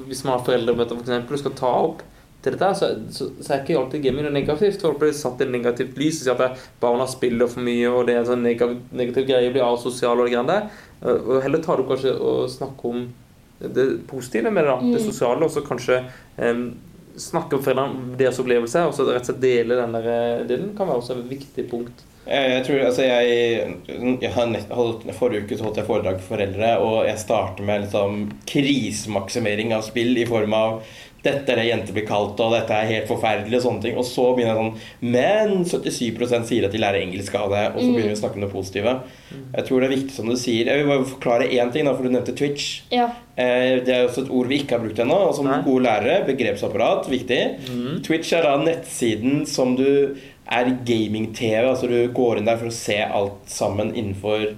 hvis 0.09 0.25
man 0.25 0.39
har 0.39 0.47
foreldremøter 0.47 0.97
for 0.97 1.05
eksempel, 1.05 1.37
og 1.37 1.43
skal 1.43 1.57
ta 1.61 1.73
opp 1.83 2.01
til 2.43 2.57
dette, 2.57 2.69
så, 2.75 2.89
så, 3.13 3.29
så 3.37 3.53
er 3.53 3.61
ikke 3.61 3.77
alltid 3.79 4.01
gaming 4.03 4.25
noe 4.25 4.33
negativt. 4.33 4.81
Folk 4.81 4.97
blir 5.03 5.13
satt 5.15 5.45
i 5.45 5.47
negativt 5.47 5.99
lys 6.01 6.23
og 6.23 6.25
sier 6.25 6.41
at 6.47 6.63
barna 6.81 7.05
spiller 7.07 7.51
for 7.51 7.63
mye, 7.63 7.91
og 7.91 8.09
det 8.09 8.17
er 8.17 8.23
en 8.23 8.31
sånn 8.33 8.47
negativ, 8.47 8.81
negativ 8.97 9.29
greie, 9.29 9.53
blir 9.53 9.67
asosial 9.67 10.17
og 10.17 10.25
det 10.25 10.33
greiene 10.33 10.57
der. 10.57 10.81
Og 11.03 11.37
heller 11.37 11.45
heller 11.45 11.63
tar 11.63 11.79
du 11.79 11.85
kanskje 11.87 12.15
og 12.17 12.49
snakke 12.51 12.89
om 12.89 13.05
det 13.69 14.07
positive 14.07 14.51
med 14.51 14.63
det, 14.63 14.71
da, 14.71 14.79
det 14.79 15.01
Mm. 15.01 15.11
sosiale, 15.11 15.45
og 15.45 15.51
så 15.51 15.61
kanskje 15.65 16.03
em, 16.37 16.73
snakke 17.17 17.55
om 17.55 18.15
deres 18.17 18.39
opplevelse, 18.39 18.87
og 18.87 18.93
så 18.93 19.05
rett 19.05 19.21
og 19.21 19.29
slett 19.29 19.41
dele 19.41 19.75
den 19.75 19.93
der 19.93 20.07
eh, 20.09 20.47
delen, 20.49 20.73
kan 20.77 20.87
være 20.87 20.97
også 20.97 21.19
et 21.19 21.29
viktig 21.29 21.69
punkt. 21.69 22.03
Jeg, 22.25 22.51
jeg 22.53 22.65
tror, 22.65 22.79
altså 22.87 23.03
jeg, 23.03 23.77
jeg 24.21 24.31
nett, 24.47 24.69
holdt, 24.71 25.03
Forrige 25.17 25.43
uke 25.43 25.57
så 25.57 25.65
holdt 25.67 25.77
jeg 25.81 25.87
foredrag 25.89 26.21
for 26.21 26.37
foreldre, 26.37 26.69
og 26.79 27.05
jeg 27.05 27.19
starter 27.19 27.63
med 27.67 27.81
liksom 27.83 28.31
krisemaksimering 28.47 29.73
av 29.75 29.83
spill 29.83 30.15
i 30.17 30.25
form 30.29 30.55
av 30.55 30.83
dette 31.23 31.49
er 31.53 31.55
det 31.55 31.65
jenter 31.69 31.93
blir 31.95 32.05
kalt, 32.05 32.39
og 32.43 32.51
dette 32.51 32.75
er 32.75 32.89
helt 32.89 33.07
forferdelig, 33.07 33.55
og 33.55 33.63
sånne 33.63 33.81
ting. 33.81 33.95
Og 33.97 34.03
så 34.03 34.25
begynner 34.35 34.53
jeg 34.53 34.59
sånn 34.59 35.11
Men 35.13 35.63
77 35.63 36.43
sier 36.49 36.65
at 36.67 36.71
de 36.73 36.81
lærer 36.83 36.99
engelsk 37.01 37.35
av 37.39 37.49
det, 37.53 37.61
og 37.73 37.79
så 37.79 37.85
Mm. 37.87 37.93
begynner 37.95 38.11
vi 38.11 38.17
å 38.17 38.21
snakke 38.21 38.35
om 38.35 38.41
det 38.41 38.51
positive. 38.51 38.93
Jeg 39.55 39.65
tror 39.65 39.79
det 39.79 39.87
er 39.91 39.95
viktig 39.95 40.11
som 40.11 40.27
du 40.27 40.35
sier. 40.35 40.65
Jeg 40.65 40.83
vil 40.83 40.91
bare 40.91 41.05
forklare 41.13 41.49
én 41.49 41.71
ting, 41.71 41.85
da, 41.85 41.93
for 41.95 42.03
du 42.03 42.09
nevnte 42.09 42.35
Twitch. 42.35 42.81
Ja. 42.91 43.07
Eh, 43.37 43.79
Det 43.79 43.87
er 43.89 44.07
også 44.07 44.23
et 44.25 44.29
ord 44.31 44.47
vi 44.47 44.59
ikke 44.59 44.71
har 44.77 44.79
brukt 44.85 44.99
ennå. 44.99 45.27
Og 45.29 45.35
som 45.35 45.45
Nei. 45.45 45.61
gode 45.63 45.83
lærere, 45.85 46.25
begrepsapparat, 46.27 47.07
viktig. 47.09 48.03
Twitch 48.03 48.33
er 48.33 48.41
da 48.43 48.57
nettsiden 48.57 49.47
som 49.47 49.75
du 49.77 50.17
er 50.51 50.65
gaming-TV. 50.85 51.63
Altså 51.69 51.87
du 51.87 52.07
går 52.13 52.37
inn 52.39 52.45
der 52.45 52.57
for 52.57 52.67
å 52.67 52.71
se 52.71 52.97
alt 53.01 53.47
sammen 53.47 53.93
innenfor 53.95 54.55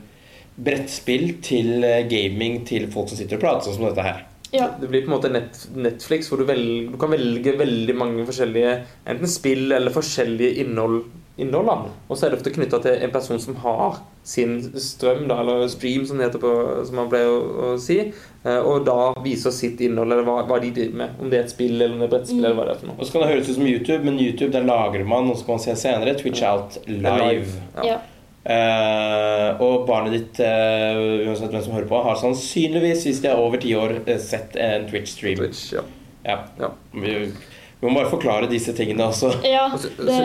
brettspill 0.57 1.41
til 1.43 1.83
eh, 1.83 2.03
gaming 2.07 2.65
til 2.67 2.87
folk 2.91 3.09
som 3.11 3.17
sitter 3.19 3.35
og 3.37 3.41
prater, 3.43 3.67
sånn 3.69 3.75
som 3.79 3.85
dette 3.89 4.05
her. 4.05 4.21
Ja. 4.55 4.69
Det 4.81 4.87
blir 4.91 5.03
på 5.05 5.11
en 5.11 5.17
måte 5.17 5.31
net, 5.33 5.59
Netflix, 5.75 6.31
hvor 6.31 6.41
du, 6.41 6.47
velger, 6.49 6.89
du 6.93 6.97
kan 7.01 7.11
velge 7.13 7.53
veldig 7.59 7.95
mange 7.99 8.25
forskjellige 8.27 8.73
enten 9.11 9.31
spill 9.31 9.71
eller 9.75 9.93
forskjellige 9.93 10.55
innhold. 10.63 11.03
innhold. 11.37 11.89
Og 12.07 12.15
så 12.15 12.25
er 12.25 12.31
det 12.33 12.39
ofte 12.39 12.53
knytta 12.55 12.79
til 12.83 13.01
en 13.03 13.11
person 13.11 13.39
som 13.43 13.57
har 13.63 13.97
sin 14.25 14.55
strøm, 14.81 15.25
da, 15.29 15.41
eller 15.43 15.67
stream, 15.69 16.05
som 16.07 16.17
det 16.17 16.29
heter 16.29 16.41
på, 16.41 16.53
som 16.87 16.95
man 17.01 17.09
pleier 17.11 17.27
å, 17.29 17.41
å 17.75 17.75
si. 17.81 17.99
eh, 18.45 18.61
Og 18.61 18.85
da 18.87 19.11
viser 19.21 19.51
sitt 19.53 19.83
innhold, 19.85 20.15
eller 20.15 20.25
hva, 20.25 20.39
hva 20.47 20.61
de 20.63 20.71
driver 20.73 20.97
med. 21.03 21.19
Om 21.21 21.29
det 21.29 21.37
er 21.41 21.43
et 21.45 21.53
spill 21.53 21.75
eller 21.75 21.97
et 21.97 22.01
det 22.05 22.11
brettspill. 22.15 22.39
Mm. 22.39 22.45
eller 22.45 22.57
hva 22.61 22.65
det 22.69 22.75
er 22.77 22.81
for 22.81 22.89
noe. 22.93 22.97
Og 22.99 23.05
så 23.05 23.13
kan 23.17 23.25
det 23.25 23.31
høres 23.33 23.51
ut 23.51 23.59
som 23.59 23.67
YouTube, 23.67 24.01
men 24.07 24.19
YouTube 24.23 24.51
den 24.55 24.71
lagrer 24.71 25.05
man, 25.05 25.29
og 25.29 25.37
så 25.37 25.45
kan 25.45 25.59
man 25.59 25.65
se 25.67 25.75
senere. 25.83 26.15
Twitch 26.17 26.43
out 26.47 26.79
live. 26.87 27.59
Ja. 27.77 27.89
ja. 27.91 28.01
Eh, 28.45 29.61
og 29.63 29.87
barnet 29.87 30.13
ditt, 30.13 30.39
uh, 30.45 31.25
uansett 31.25 31.49
hvem 31.49 31.63
som 31.65 31.73
hører 31.73 31.87
på, 31.89 32.01
har 32.05 32.17
sannsynligvis, 32.19 33.07
hvis 33.07 33.21
de 33.23 33.31
er 33.31 33.39
over 33.41 33.57
ti 33.61 33.71
år, 33.73 33.95
eh, 34.05 34.19
sett 34.21 34.53
en 34.61 34.85
Twitch-stream. 34.89 35.39
Twitch, 35.39 35.71
ja. 35.73 35.81
Ja. 36.25 36.37
Ja. 36.59 36.69
Vi, 36.93 37.15
vi 37.25 37.87
må 37.87 37.95
bare 37.95 38.11
forklare 38.11 38.49
disse 38.51 38.75
tingene 38.77 39.07
også. 39.09 39.33
ja. 39.55 39.65
Og 39.73 39.81
Det, 39.97 40.19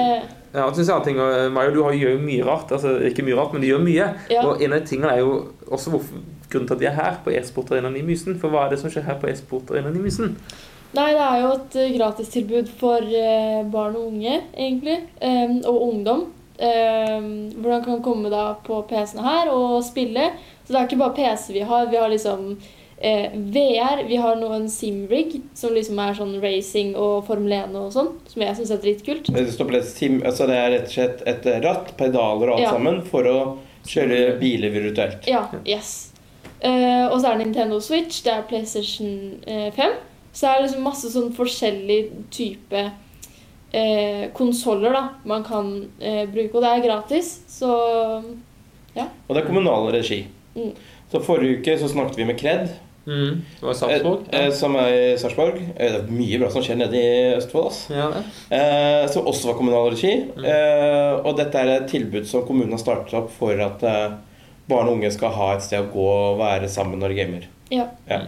Ja, 0.50 0.64
og 0.66 0.74
synes 0.74 0.88
jeg 0.88 1.04
ting, 1.06 1.18
Mario, 1.54 1.70
du 1.76 1.94
gjør 1.94 2.16
jo 2.16 2.22
mye 2.24 2.44
rart. 2.44 2.72
Altså, 2.74 2.96
ikke 3.06 3.22
mye 3.22 3.36
rart, 3.38 3.52
men 3.54 3.62
du 3.62 3.68
gjør 3.68 3.84
mye. 3.84 4.08
Ja. 4.32 4.42
Og 4.42 4.58
en 4.58 4.72
av 4.74 4.80
de 4.80 4.88
tingene 4.90 5.12
er 5.14 5.20
jo 5.22 5.36
også 5.70 5.92
hvorfor, 5.92 6.24
grunnen 6.50 6.66
til 6.66 6.74
at 6.74 6.80
vi 6.80 6.88
er 6.90 6.96
her 6.96 7.20
på 7.22 7.30
e-sport 7.30 7.70
Arenaen 7.70 8.00
i 8.00 8.02
Mysen. 8.02 8.34
For 8.42 8.50
hva 8.50 8.64
er 8.64 8.74
det 8.74 8.80
som 8.80 8.90
skjer 8.90 9.06
her 9.06 9.20
på 9.22 9.30
e-sport 9.30 9.70
Arenaen 9.70 10.00
i 10.00 10.02
Mysen? 10.02 10.34
Nei, 10.98 11.06
det 11.14 11.22
er 11.22 11.38
jo 11.44 11.52
et 11.54 11.78
gratistilbud 11.94 12.72
for 12.80 13.14
barn 13.70 13.94
og 13.94 14.08
unge, 14.10 14.40
egentlig. 14.58 14.98
og 15.70 15.78
ungdom. 15.86 16.26
Um, 16.60 17.28
hvor 17.56 17.72
de 17.72 17.84
kan 17.86 18.02
komme 18.04 18.28
da 18.28 18.50
på 18.66 18.82
PC-ene 18.90 19.22
her 19.24 19.48
og 19.54 19.78
spille. 19.86 20.26
Så 20.66 20.74
det 20.74 20.76
er 20.80 20.88
ikke 20.90 20.98
bare 21.00 21.16
PC 21.16 21.54
vi 21.54 21.62
har. 21.64 21.86
Vi 21.88 21.96
har 21.96 22.12
liksom 22.12 22.50
eh, 23.00 23.32
VR. 23.32 24.02
Vi 24.08 24.18
har 24.20 24.36
nå 24.36 24.50
en 24.52 24.68
Simrig, 24.70 25.40
som 25.56 25.72
liksom 25.72 25.98
er 26.04 26.18
sånn 26.18 26.36
racing 26.42 26.92
og 27.00 27.24
Formel 27.30 27.56
1 27.62 27.78
og 27.80 27.88
sånn. 27.96 28.12
Som 28.28 28.44
jeg 28.44 28.58
syns 28.58 28.74
er 28.76 28.82
dritkult. 28.84 29.32
Det, 29.32 29.46
altså 30.20 30.50
det 30.50 30.60
er 30.60 30.70
rett 30.76 30.86
og 30.90 30.94
slett 30.98 31.24
et 31.32 31.50
ratt, 31.64 31.94
pedaler 31.96 32.52
og 32.52 32.58
alt 32.58 32.66
Ja. 32.66 32.76
sammen 32.76 33.00
for 33.08 33.24
å 33.24 33.38
kjøre 33.88 34.38
biler 34.38 34.76
virtuelt. 34.76 35.26
Ja, 35.30 35.46
yes. 35.64 36.12
Eh, 36.60 37.06
og 37.08 37.16
så 37.22 37.30
er 37.30 37.38
det 37.38 37.46
Nintendo 37.46 37.80
Switch, 37.80 38.20
det 38.22 38.34
er 38.36 38.48
PlayStation 38.48 39.40
eh, 39.46 39.70
5. 39.72 39.96
Så 40.32 40.44
det 40.44 40.50
er 40.50 40.66
liksom 40.66 40.84
masse 40.84 41.08
sånn 41.10 41.32
forskjellig 41.34 42.02
type 42.30 42.90
eh, 43.72 44.28
konsoller 44.34 44.92
da 44.92 45.02
man 45.24 45.44
kan 45.44 45.72
eh, 46.00 46.26
bruke. 46.30 46.54
Og 46.54 46.62
det 46.62 46.70
er 46.74 46.86
gratis, 46.88 47.32
så 47.48 47.70
ja. 48.96 49.06
Og 49.28 49.34
det 49.36 49.42
er 49.44 49.46
kommunal 49.48 49.90
regi. 49.94 50.24
Mm. 50.56 50.72
Så 51.12 51.20
forrige 51.26 51.58
uke 51.60 51.76
så 51.80 51.88
snakket 51.90 52.16
vi 52.22 52.24
med 52.32 52.38
Kred, 52.40 52.68
Mm. 53.06 53.40
Det 53.58 53.64
var 53.64 53.72
i 53.72 53.74
Sarpsborg. 53.78 54.26
eh, 54.30 54.42
eh, 54.46 54.50
som 54.54 54.74
er 54.76 54.88
i 54.92 55.16
Sarpsborg. 55.18 55.54
Eh, 55.80 55.92
Det 55.92 56.00
er 56.02 56.10
mye 56.12 56.38
bra 56.38 56.50
som 56.52 56.62
skjer 56.62 56.76
nede 56.76 56.94
i 57.00 57.34
Østfold. 57.38 57.66
ass. 57.66 57.78
Ja. 57.90 58.10
Eh, 58.50 59.06
som 59.08 59.24
også 59.26 59.46
var 59.48 59.54
kommunal 59.56 59.88
regi. 59.90 60.12
Mm. 60.36 60.44
Eh, 60.44 61.14
og 61.24 61.34
dette 61.36 61.54
er 61.58 61.66
et 61.80 61.88
tilbud 61.90 62.26
som 62.28 62.44
kommunen 62.46 62.70
har 62.76 62.78
startet 62.78 63.14
opp 63.14 63.30
for 63.32 63.56
at 63.58 63.82
eh, 63.82 64.12
barn 64.68 64.86
og 64.88 64.98
unge 64.98 65.10
skal 65.10 65.32
ha 65.32 65.54
et 65.56 65.62
sted 65.64 65.80
å 65.80 65.88
gå 65.90 66.04
og 66.12 66.38
være 66.38 66.68
sammen 66.68 67.00
når 67.00 67.08
de 67.08 67.14
gamer. 67.24 67.48
ja. 67.72 67.86
Ja. 68.08 68.20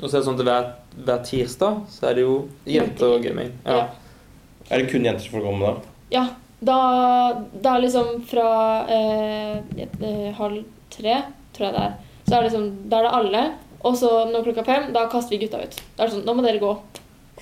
Og 0.00 0.08
så 0.08 0.16
er 0.16 0.20
det 0.20 0.26
sånn 0.28 0.38
at 0.40 0.46
hver, 0.46 0.70
hver 1.04 1.20
tirsdag 1.26 1.82
så 1.90 2.08
er 2.08 2.14
det 2.14 2.22
jo 2.22 2.48
jenter 2.66 3.06
og 3.16 3.22
gaming. 3.26 3.52
Ja. 3.66 3.88
Er 4.72 4.80
det 4.80 4.88
kun 4.88 5.04
jenter 5.04 5.24
som 5.24 5.36
får 5.36 5.44
komme 5.44 5.68
da? 5.68 5.96
ja. 6.18 6.28
Da, 6.62 6.76
det 7.58 7.66
er 7.66 7.80
liksom 7.82 8.20
fra 8.30 8.48
eh, 8.86 9.56
eh, 9.82 10.28
halv 10.38 10.60
tre, 10.94 11.16
tror 11.56 11.66
jeg 11.66 11.74
det 11.74 11.80
er. 11.82 11.96
Så 12.22 12.36
er 12.36 12.36
det 12.36 12.50
liksom, 12.52 12.68
da 12.86 13.00
er 13.00 13.08
det 13.08 13.14
alle. 13.18 13.40
Og 13.82 13.96
så 13.98 14.10
når 14.30 14.44
klokka 14.46 14.62
fem, 14.68 14.84
da 14.94 15.08
kaster 15.10 15.34
vi 15.34 15.40
gutta 15.42 15.58
ut. 15.64 15.80
Da 15.96 16.04
er 16.04 16.12
det 16.12 16.14
sånn, 16.14 16.22
nå 16.28 16.36
må 16.38 16.44
dere 16.46 16.62
gå. 16.62 16.70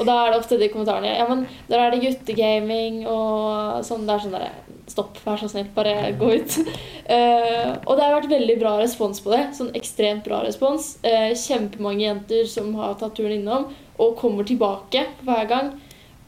Og 0.00 0.06
da 0.08 0.14
er 0.22 0.32
det 0.32 0.38
ofte 0.40 0.56
de 0.56 0.70
kommentarene 0.72 1.10
Ja, 1.12 1.26
men 1.28 1.42
der 1.68 1.82
er 1.82 1.92
det 1.92 2.00
guttegaming 2.00 3.02
og 3.10 3.84
sånn. 3.84 4.06
Det 4.08 4.14
er 4.14 4.24
sånn 4.24 4.36
derre 4.38 4.52
Stopp, 4.90 5.20
vær 5.22 5.38
så 5.38 5.46
snill, 5.52 5.68
bare 5.76 6.14
gå 6.18 6.32
ut. 6.40 6.56
Eh, 7.10 7.70
og 7.90 7.96
det 7.98 8.04
har 8.04 8.12
vært 8.14 8.30
veldig 8.30 8.54
bra 8.60 8.76
respons 8.78 9.18
på 9.24 9.32
det. 9.32 9.40
Sånn 9.56 9.72
ekstremt 9.74 10.22
bra 10.22 10.44
respons. 10.44 10.92
Eh, 11.02 11.32
kjempemange 11.34 12.04
jenter 12.04 12.44
som 12.46 12.68
har 12.78 12.92
tatt 13.00 13.16
turen 13.18 13.34
innom 13.34 13.64
og 13.98 14.12
kommer 14.20 14.46
tilbake 14.46 15.02
hver 15.26 15.48
gang. 15.50 15.72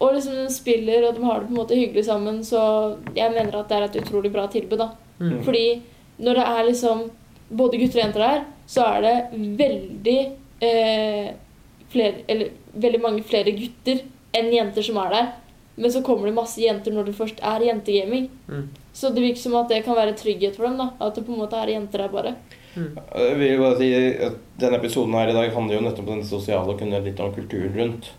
Og 0.02 0.16
liksom 0.16 0.34
de 0.34 0.50
spiller, 0.50 1.06
og 1.06 1.14
de 1.16 1.24
har 1.24 1.40
det 1.40 1.48
på 1.48 1.54
en 1.54 1.60
måte 1.60 1.78
hyggelig 1.78 2.04
sammen. 2.08 2.40
Så 2.46 2.60
jeg 3.14 3.30
mener 3.34 3.54
at 3.60 3.68
det 3.70 3.78
er 3.78 3.86
et 3.86 3.98
utrolig 4.02 4.32
bra 4.34 4.48
tilbud. 4.50 4.80
da. 4.80 4.88
Mm. 5.20 5.42
Fordi 5.46 5.66
når 6.18 6.40
det 6.40 6.46
er 6.48 6.64
liksom 6.68 7.04
både 7.52 7.78
gutter 7.78 8.00
og 8.00 8.04
jenter 8.06 8.24
der, 8.26 8.42
så 8.66 8.86
er 8.88 9.06
det 9.06 9.14
veldig 9.60 10.18
eh, 10.64 11.28
flere, 11.92 12.24
eller 12.28 12.50
veldig 12.72 13.00
mange 13.02 13.22
flere 13.28 13.54
gutter 13.54 14.02
enn 14.32 14.50
jenter 14.52 14.86
som 14.86 14.98
er 15.04 15.14
der. 15.14 15.30
Men 15.76 15.92
så 15.92 16.02
kommer 16.04 16.28
det 16.28 16.36
masse 16.36 16.60
jenter 16.60 16.92
når 16.92 17.08
det 17.08 17.16
først 17.16 17.38
er 17.40 17.66
jentegaming. 17.68 18.28
Mm. 18.48 18.66
Så 18.92 19.12
det 19.12 19.24
virker 19.24 19.40
som 19.40 19.54
at 19.60 19.70
det 19.72 19.84
kan 19.86 19.96
være 19.96 20.16
trygghet 20.18 20.56
for 20.56 20.68
dem. 20.68 20.80
da, 20.80 20.90
At 21.00 21.14
det 21.14 21.24
på 21.26 21.32
en 21.32 21.40
måte 21.44 21.56
er 21.56 21.76
jenter 21.76 22.04
der 22.04 22.12
bare. 22.12 22.34
Jeg 22.74 23.36
vil 23.36 23.58
bare 23.60 23.76
si 23.76 23.88
at 24.24 24.36
Denne 24.60 24.78
episoden 24.78 25.12
her 25.18 25.28
i 25.28 25.34
dag 25.36 25.50
handler 25.52 25.76
jo 25.76 25.84
nettopp 25.84 26.06
om 26.08 26.20
den 26.20 26.28
sosiale 26.28 26.72
og 26.72 26.78
kunne 26.80 27.00
litt 27.04 27.20
om 27.20 27.32
kulturen 27.34 27.74
rundt. 27.76 28.12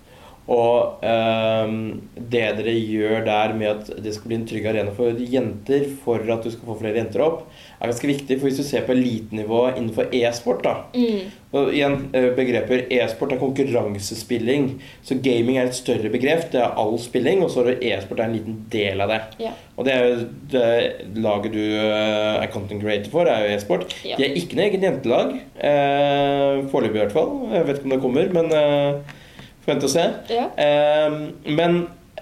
Og 0.52 1.00
ehm, 1.08 2.02
det 2.18 2.42
dere 2.58 2.74
gjør 2.76 3.22
der 3.24 3.54
med 3.56 3.70
at 3.70 3.92
det 4.04 4.12
skal 4.16 4.28
bli 4.28 4.36
en 4.42 4.48
trygg 4.50 4.66
arena 4.74 4.92
for 4.92 5.16
jenter 5.16 5.86
for 6.04 6.20
at 6.20 6.44
du 6.44 6.50
skal 6.52 6.68
få 6.68 6.76
flere 6.82 7.00
jenter 7.00 7.24
opp, 7.24 7.46
er 7.80 7.88
ganske 7.88 8.10
viktig. 8.10 8.38
For 8.42 8.50
hvis 8.50 8.60
du 8.60 8.66
ser 8.68 8.84
på 8.84 8.92
elitenivå 8.92 9.62
innenfor 9.78 10.12
e-sport, 10.12 10.64
da 10.66 10.74
Mm. 10.94 11.32
og 11.54 11.72
igjen, 11.72 11.96
eh, 12.14 12.30
begreper 12.36 12.84
e-sport 12.92 13.32
er 13.32 13.40
konkurransespilling. 13.40 14.82
Så 15.04 15.16
gaming 15.24 15.58
er 15.58 15.66
et 15.70 15.76
større 15.80 16.10
begrep. 16.12 16.52
Det 16.52 16.60
er 16.60 16.76
all 16.78 16.98
spilling, 17.00 17.42
og 17.44 17.50
så 17.50 17.64
er 17.68 17.80
e-sport 17.82 18.20
er 18.20 18.26
en 18.26 18.36
liten 18.36 18.60
del 18.70 19.00
av 19.02 19.10
det. 19.10 19.22
Yeah. 19.40 19.54
Og 19.78 19.86
det 19.86 19.94
er 19.94 20.08
jo 20.10 20.28
det 20.52 21.16
laget 21.24 21.52
du 21.54 21.60
eh, 21.64 22.44
er 22.44 22.52
content 22.52 22.82
creator 22.84 23.12
for, 23.12 23.26
er 23.32 23.48
jo 23.48 23.56
e-sport. 23.56 23.96
Yeah. 24.04 24.18
De 24.18 24.26
er 24.28 24.36
ikke 24.44 24.56
noe 24.60 24.68
eget 24.68 24.82
jentelag. 24.90 25.36
Eh, 25.56 26.64
Foreløpig, 26.72 26.96
i 27.00 27.04
hvert 27.06 27.16
fall. 27.16 27.34
Jeg 27.54 27.68
vet 27.68 27.78
ikke 27.80 27.90
om 27.90 27.96
det 27.96 28.02
kommer, 28.04 28.34
men 28.34 28.52
eh, 28.52 29.20
får 29.64 29.74
vente 29.74 29.90
og 29.90 29.94
se. 29.94 30.08
Ja. 30.34 30.48
Eh, 30.60 31.16
men 31.60 31.80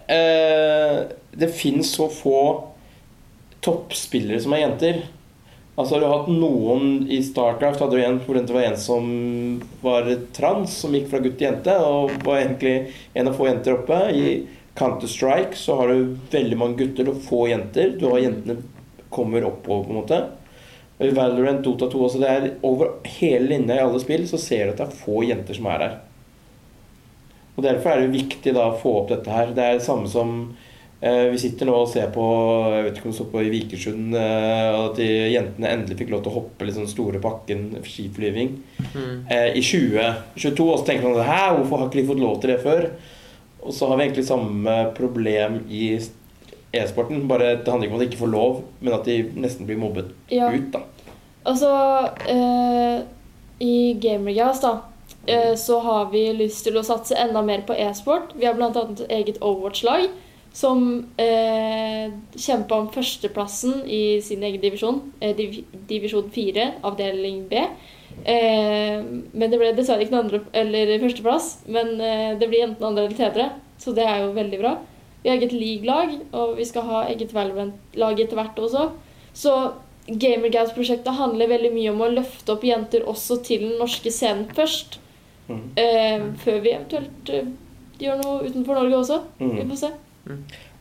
eh, 0.08 1.01
det 1.32 1.49
fins 1.56 1.95
så 1.95 2.10
få 2.12 2.38
toppspillere 3.62 4.41
som 4.41 4.56
er 4.56 4.65
jenter. 4.65 5.04
Altså 5.80 5.95
har 5.95 6.01
du 6.04 6.10
hatt 6.12 6.27
noen 6.30 7.06
I 7.10 7.21
Starcraft 7.23 7.80
hadde 7.82 7.97
du 7.97 8.04
en 8.04 8.19
det 8.21 8.54
var 8.54 8.65
en 8.67 8.77
som 8.77 9.06
var 9.82 10.10
trans, 10.36 10.73
som 10.84 10.93
gikk 10.93 11.08
fra 11.10 11.21
gutt 11.23 11.39
til 11.39 11.47
jente, 11.47 11.77
og 11.80 12.12
var 12.25 12.41
egentlig 12.41 12.91
en 13.13 13.32
av 13.32 13.38
få 13.38 13.47
jenter 13.47 13.77
oppe. 13.77 14.01
I 14.12 14.25
Counter-Strike 14.77 15.58
så 15.58 15.80
har 15.80 15.91
du 15.91 16.17
veldig 16.32 16.60
mange 16.60 16.77
gutter 16.84 17.10
og 17.12 17.23
få 17.25 17.47
jenter. 17.51 17.95
Du 17.97 18.10
har 18.12 18.21
jentene 18.21 18.60
kommer 19.12 19.47
oppover, 19.47 19.88
på 19.88 19.91
en 19.91 19.99
måte. 20.01 20.21
Og 20.99 21.08
I 21.08 21.15
Valorant, 21.17 21.63
Dota 21.65 21.89
2 21.89 22.04
også, 22.06 22.21
det 22.21 22.30
er 22.30 22.47
Over 22.67 22.93
hele 23.17 23.49
linja 23.49 23.80
i 23.80 23.84
alle 23.84 23.99
spill 24.04 24.27
så 24.30 24.38
ser 24.39 24.67
du 24.67 24.75
at 24.75 24.84
det 24.84 24.88
er 24.89 24.99
få 25.01 25.23
jenter 25.25 25.58
som 25.58 25.71
er 25.71 25.82
der. 25.82 25.95
Og 27.58 27.64
Derfor 27.64 27.92
er 27.92 28.02
det 28.06 28.14
viktig 28.16 28.54
da 28.56 28.70
å 28.72 28.78
få 28.80 29.02
opp 29.02 29.10
dette 29.12 29.30
her. 29.32 29.52
Det 29.56 29.64
er 29.64 29.80
det 29.80 29.86
samme 29.88 30.08
som 30.12 30.36
Eh, 31.02 31.24
vi 31.34 31.38
sitter 31.42 31.66
nå 31.66 31.74
og 31.82 31.88
ser 31.90 32.12
på 32.14 32.24
Jeg 32.70 32.84
vet 32.86 32.98
ikke 33.00 33.08
om 33.10 33.14
du 33.14 33.18
så 33.18 33.26
på 33.32 33.42
i 33.42 33.50
Vikersund 33.50 34.14
eh, 34.14 34.68
at 34.84 35.00
de 35.00 35.08
jentene 35.34 35.72
endelig 35.74 35.98
fikk 35.98 36.12
lov 36.14 36.20
til 36.22 36.30
å 36.30 36.36
hoppe 36.36 36.68
sånn 36.76 36.90
store 36.90 37.18
pakken 37.24 37.72
skiflyving. 37.82 38.52
Mm. 38.94 39.16
Eh, 39.26 39.48
I 39.58 39.64
2022 39.66 40.68
og 40.68 40.78
så 40.78 40.86
tenker 40.92 41.10
man 41.10 41.26
Hæ, 41.26 41.56
hvorfor 41.58 41.82
har 41.82 41.90
ikke 41.90 42.04
de 42.04 42.10
fått 42.12 42.22
lov 42.22 42.38
til 42.44 42.54
det 42.54 42.60
før? 42.62 42.86
Og 43.66 43.74
så 43.74 43.90
har 43.90 43.98
vi 43.98 44.06
egentlig 44.06 44.28
samme 44.30 44.76
problem 44.98 45.58
i 45.74 45.88
e-sporten. 45.98 47.26
Bare 47.30 47.56
Det 47.64 47.74
handler 47.74 47.90
ikke 47.90 47.98
om 47.98 48.00
at 48.00 48.06
de 48.06 48.10
ikke 48.12 48.22
får 48.22 48.34
lov, 48.36 48.62
men 48.82 48.94
at 49.00 49.10
de 49.10 49.18
nesten 49.42 49.66
blir 49.66 49.82
mobbet 49.82 50.14
Ja. 50.30 50.52
ut. 50.54 50.70
da 50.72 50.84
Altså, 51.50 51.74
eh, 52.30 53.02
i 53.60 53.98
Gamergas, 53.98 54.62
da, 54.62 54.78
så 55.58 55.76
har 55.86 56.08
vi 56.10 56.24
lyst 56.34 56.64
til 56.66 56.80
å 56.80 56.82
satse 56.84 57.14
enda 57.14 57.44
mer 57.46 57.62
på 57.68 57.76
e-sport. 57.78 58.32
Vi 58.34 58.48
har 58.48 58.56
bl.a. 58.58 58.72
et 58.74 59.04
eget 59.14 59.38
Overwatch-lag 59.38 60.08
som 60.54 61.06
eh, 61.18 62.12
kjempa 62.36 62.76
om 62.76 62.90
førsteplassen 62.92 63.86
i 63.88 64.20
sin 64.24 64.44
egen 64.44 64.62
divisjon, 64.62 65.00
eh, 65.24 65.36
div 65.36 65.62
divisjon 65.88 66.28
4, 66.32 66.68
avdeling 66.88 67.46
B. 67.48 67.62
Eh, 68.28 68.98
men 69.32 69.52
det 69.52 69.60
ble 69.60 69.72
dessverre 69.78 70.04
ikke 70.04 70.20
andre, 70.20 70.42
eller 70.54 70.98
førsteplass, 71.00 71.52
men 71.72 71.94
eh, 72.04 72.34
det 72.40 72.50
blir 72.52 72.66
enten 72.66 72.90
andre 72.90 73.06
eller 73.08 73.16
tredje, 73.16 73.48
så 73.80 73.96
det 73.96 74.08
er 74.08 74.26
jo 74.26 74.34
veldig 74.36 74.60
bra. 74.60 74.74
Vi 75.22 75.30
har 75.30 75.40
eget 75.40 75.56
league-lag, 75.56 76.18
og 76.36 76.58
vi 76.60 76.68
skal 76.68 76.88
ha 76.90 77.06
eget 77.08 77.32
Valorant-lag 77.36 78.20
etter 78.20 78.40
hvert 78.40 78.60
også. 78.60 78.90
Så 79.38 79.56
Gamergas-prosjektet 80.12 81.16
handler 81.16 81.52
veldig 81.52 81.72
mye 81.72 81.92
om 81.94 82.02
å 82.04 82.10
løfte 82.12 82.56
opp 82.56 82.66
jenter 82.66 83.06
også 83.08 83.38
til 83.46 83.70
den 83.70 83.78
norske 83.80 84.12
scenen 84.12 84.50
først. 84.58 84.98
Mm. 85.52 85.62
Eh, 85.76 86.26
før 86.46 86.60
vi 86.64 86.74
eventuelt 86.78 87.30
eh, 87.30 87.46
gjør 88.02 88.20
noe 88.24 88.42
utenfor 88.50 88.76
Norge 88.82 89.00
også. 89.04 89.22
Vi 89.40 89.46
Mm. 89.46 89.70
får 89.72 89.78
se. 89.86 89.92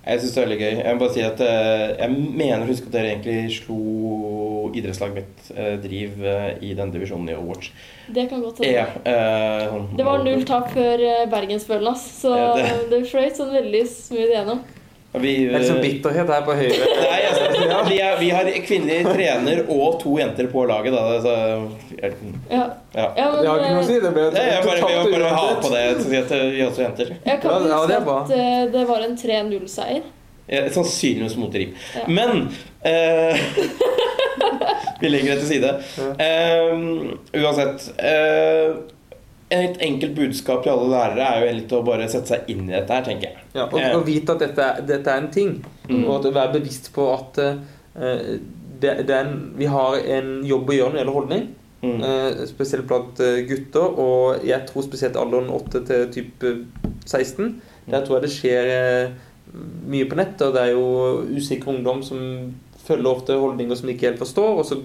Jeg 0.07 0.21
syns 0.21 0.33
det 0.35 0.41
er 0.41 0.47
veldig 0.49 0.59
gøy. 0.61 0.77
Jeg 0.85 0.95
må 0.97 1.01
bare 1.03 1.13
si 1.13 1.21
at 1.27 1.41
eh, 1.45 1.97
jeg 2.01 2.11
mener 2.17 2.63
å 2.65 2.69
huske 2.71 2.87
at 2.89 2.93
dere 2.95 3.11
egentlig 3.11 3.53
slo 3.53 4.71
idrettslaget 4.75 5.15
mitt 5.19 5.51
eh, 5.59 5.75
driv 5.83 6.25
eh, 6.25 6.55
i 6.65 6.73
den 6.79 6.91
divisjonen 6.95 7.29
i 7.29 7.35
Overwatch. 7.37 7.71
Det 8.09 8.25
kan 8.31 8.41
godt 8.43 8.63
hende. 8.63 8.73
Ja, 8.73 8.87
eh, 9.05 9.77
Det 9.97 10.05
var 10.07 10.25
null 10.25 10.45
tap 10.49 10.71
før 10.73 11.05
Bergensfølen. 11.31 11.95
Så 12.01 12.33
Ja, 12.37 12.55
det, 12.57 12.91
det- 12.91 13.07
fløyt 13.13 13.37
sånn 13.37 13.53
veldig 13.53 13.85
smooth 13.93 14.31
igjennom. 14.33 14.63
Vi, 15.13 15.33
Det 15.51 15.59
er 15.59 15.65
eh, 15.75 15.81
bitterhet 15.83 16.29
her 16.31 16.43
på 16.47 16.55
høyre. 16.55 16.89
Nei, 17.03 17.21
altså, 17.27 17.47
vi, 17.89 17.97
er, 17.99 18.13
vi 18.21 18.29
har 18.31 18.51
kvinnelig 18.67 19.01
trener 19.09 19.63
og 19.67 19.97
to 20.03 20.13
jenter 20.21 20.47
på 20.53 20.63
laget, 20.71 20.95
da. 20.95 21.17
Så, 21.25 21.33
Ja. 22.01 22.13
ja. 22.51 22.67
Ja, 22.95 23.09
Det 23.17 23.41
men 23.41 23.49
har 23.51 23.59
ikke 23.59 23.73
noe 23.75 23.83
å 23.83 23.89
si. 23.89 23.97
Det 24.05 24.13
ble 24.15 24.29
et, 24.29 24.39
er 24.39 24.63
bare, 24.69 24.79
vi 24.87 25.01
må 25.03 25.19
bare 25.19 25.33
ha 25.35 25.49
på 25.65 25.73
det, 25.75 25.83
så 25.99 26.07
si 26.13 26.21
at 26.21 26.31
eh, 26.37 26.45
vi 26.55 26.63
også 26.69 26.85
jenter. 26.87 27.11
jeg 27.27 27.43
kan 27.43 27.51
Ja, 27.51 27.59
ja, 27.59 27.81
huske 27.81 27.91
det 27.91 27.99
at 28.15 28.33
eh, 28.39 28.63
det 28.77 28.85
var 28.93 29.07
en 29.09 29.17
3-0-seier. 29.25 30.07
Ja, 30.51 30.63
Sannsynligvis 30.75 31.37
mot 31.39 31.55
Rim. 31.55 31.75
Ja. 31.95 32.07
Men 32.11 32.49
eh, 32.83 33.39
Vi 35.01 35.09
legger 35.09 35.35
det 35.35 35.43
til 35.43 35.49
side. 35.49 35.75
Eh, 36.23 37.43
uansett 37.43 37.87
eh, 37.99 38.75
Et 39.51 39.81
enkelt 39.83 40.15
budskap 40.15 40.63
til 40.63 40.71
alle 40.71 40.89
lærere 40.93 41.27
er 41.27 41.41
jo 41.43 41.55
litt 41.57 41.73
å 41.75 41.83
bare 41.83 42.07
sette 42.11 42.37
seg 42.37 42.51
inn 42.53 42.69
i 42.69 42.75
dette 42.77 42.95
her, 42.95 43.07
tenker 43.07 43.33
jeg. 43.33 43.47
Ja, 43.57 43.65
og, 43.67 43.79
og 43.99 44.05
vite 44.07 44.37
at 44.37 44.45
dette, 44.45 44.67
dette 44.87 45.11
er 45.11 45.25
en 45.25 45.31
ting. 45.35 45.57
Mm. 45.89 46.05
Og 46.05 46.13
at 46.21 46.29
være 46.37 46.55
bevisst 46.61 46.93
på 46.95 47.09
at 47.11 47.41
uh, 47.43 48.29
det, 48.81 48.93
det 49.09 49.17
er 49.17 49.25
en, 49.25 49.41
vi 49.59 49.67
har 49.71 49.99
en 50.19 50.31
jobb 50.47 50.71
å 50.71 50.77
gjøre 50.77 50.93
når 50.93 50.99
det 50.99 51.03
gjelder 51.03 51.19
holdning. 51.19 51.49
Mm. 51.81 52.05
Uh, 52.05 52.45
spesielt 52.47 52.87
blant 52.87 53.21
eh, 53.25 53.41
gutter, 53.49 53.99
og 54.05 54.45
jeg 54.45 54.69
tror 54.69 54.85
spesielt 54.85 55.17
alderen 55.17 55.51
8 55.57 55.83
til 55.89 56.07
type 56.15 56.55
16. 57.09 57.55
Der 57.91 58.05
tror 58.05 58.19
jeg 58.19 58.27
det 58.27 58.33
skjer 58.37 58.71
uh, 58.71 59.29
mye 59.91 60.07
på 60.07 60.19
nett, 60.21 60.43
og 60.45 60.55
det 60.55 60.67
er 60.67 60.75
jo 60.77 61.25
usikker 61.35 61.73
ungdom 61.75 62.05
som 62.07 62.21
følger 62.91 63.11
ofte 63.15 63.39
holdninger 63.39 63.79
som 63.79 63.89
de 63.89 63.95
ikke 63.97 64.09
helt 64.11 64.21
forstår, 64.23 64.59
og 64.61 64.67
så 64.69 64.77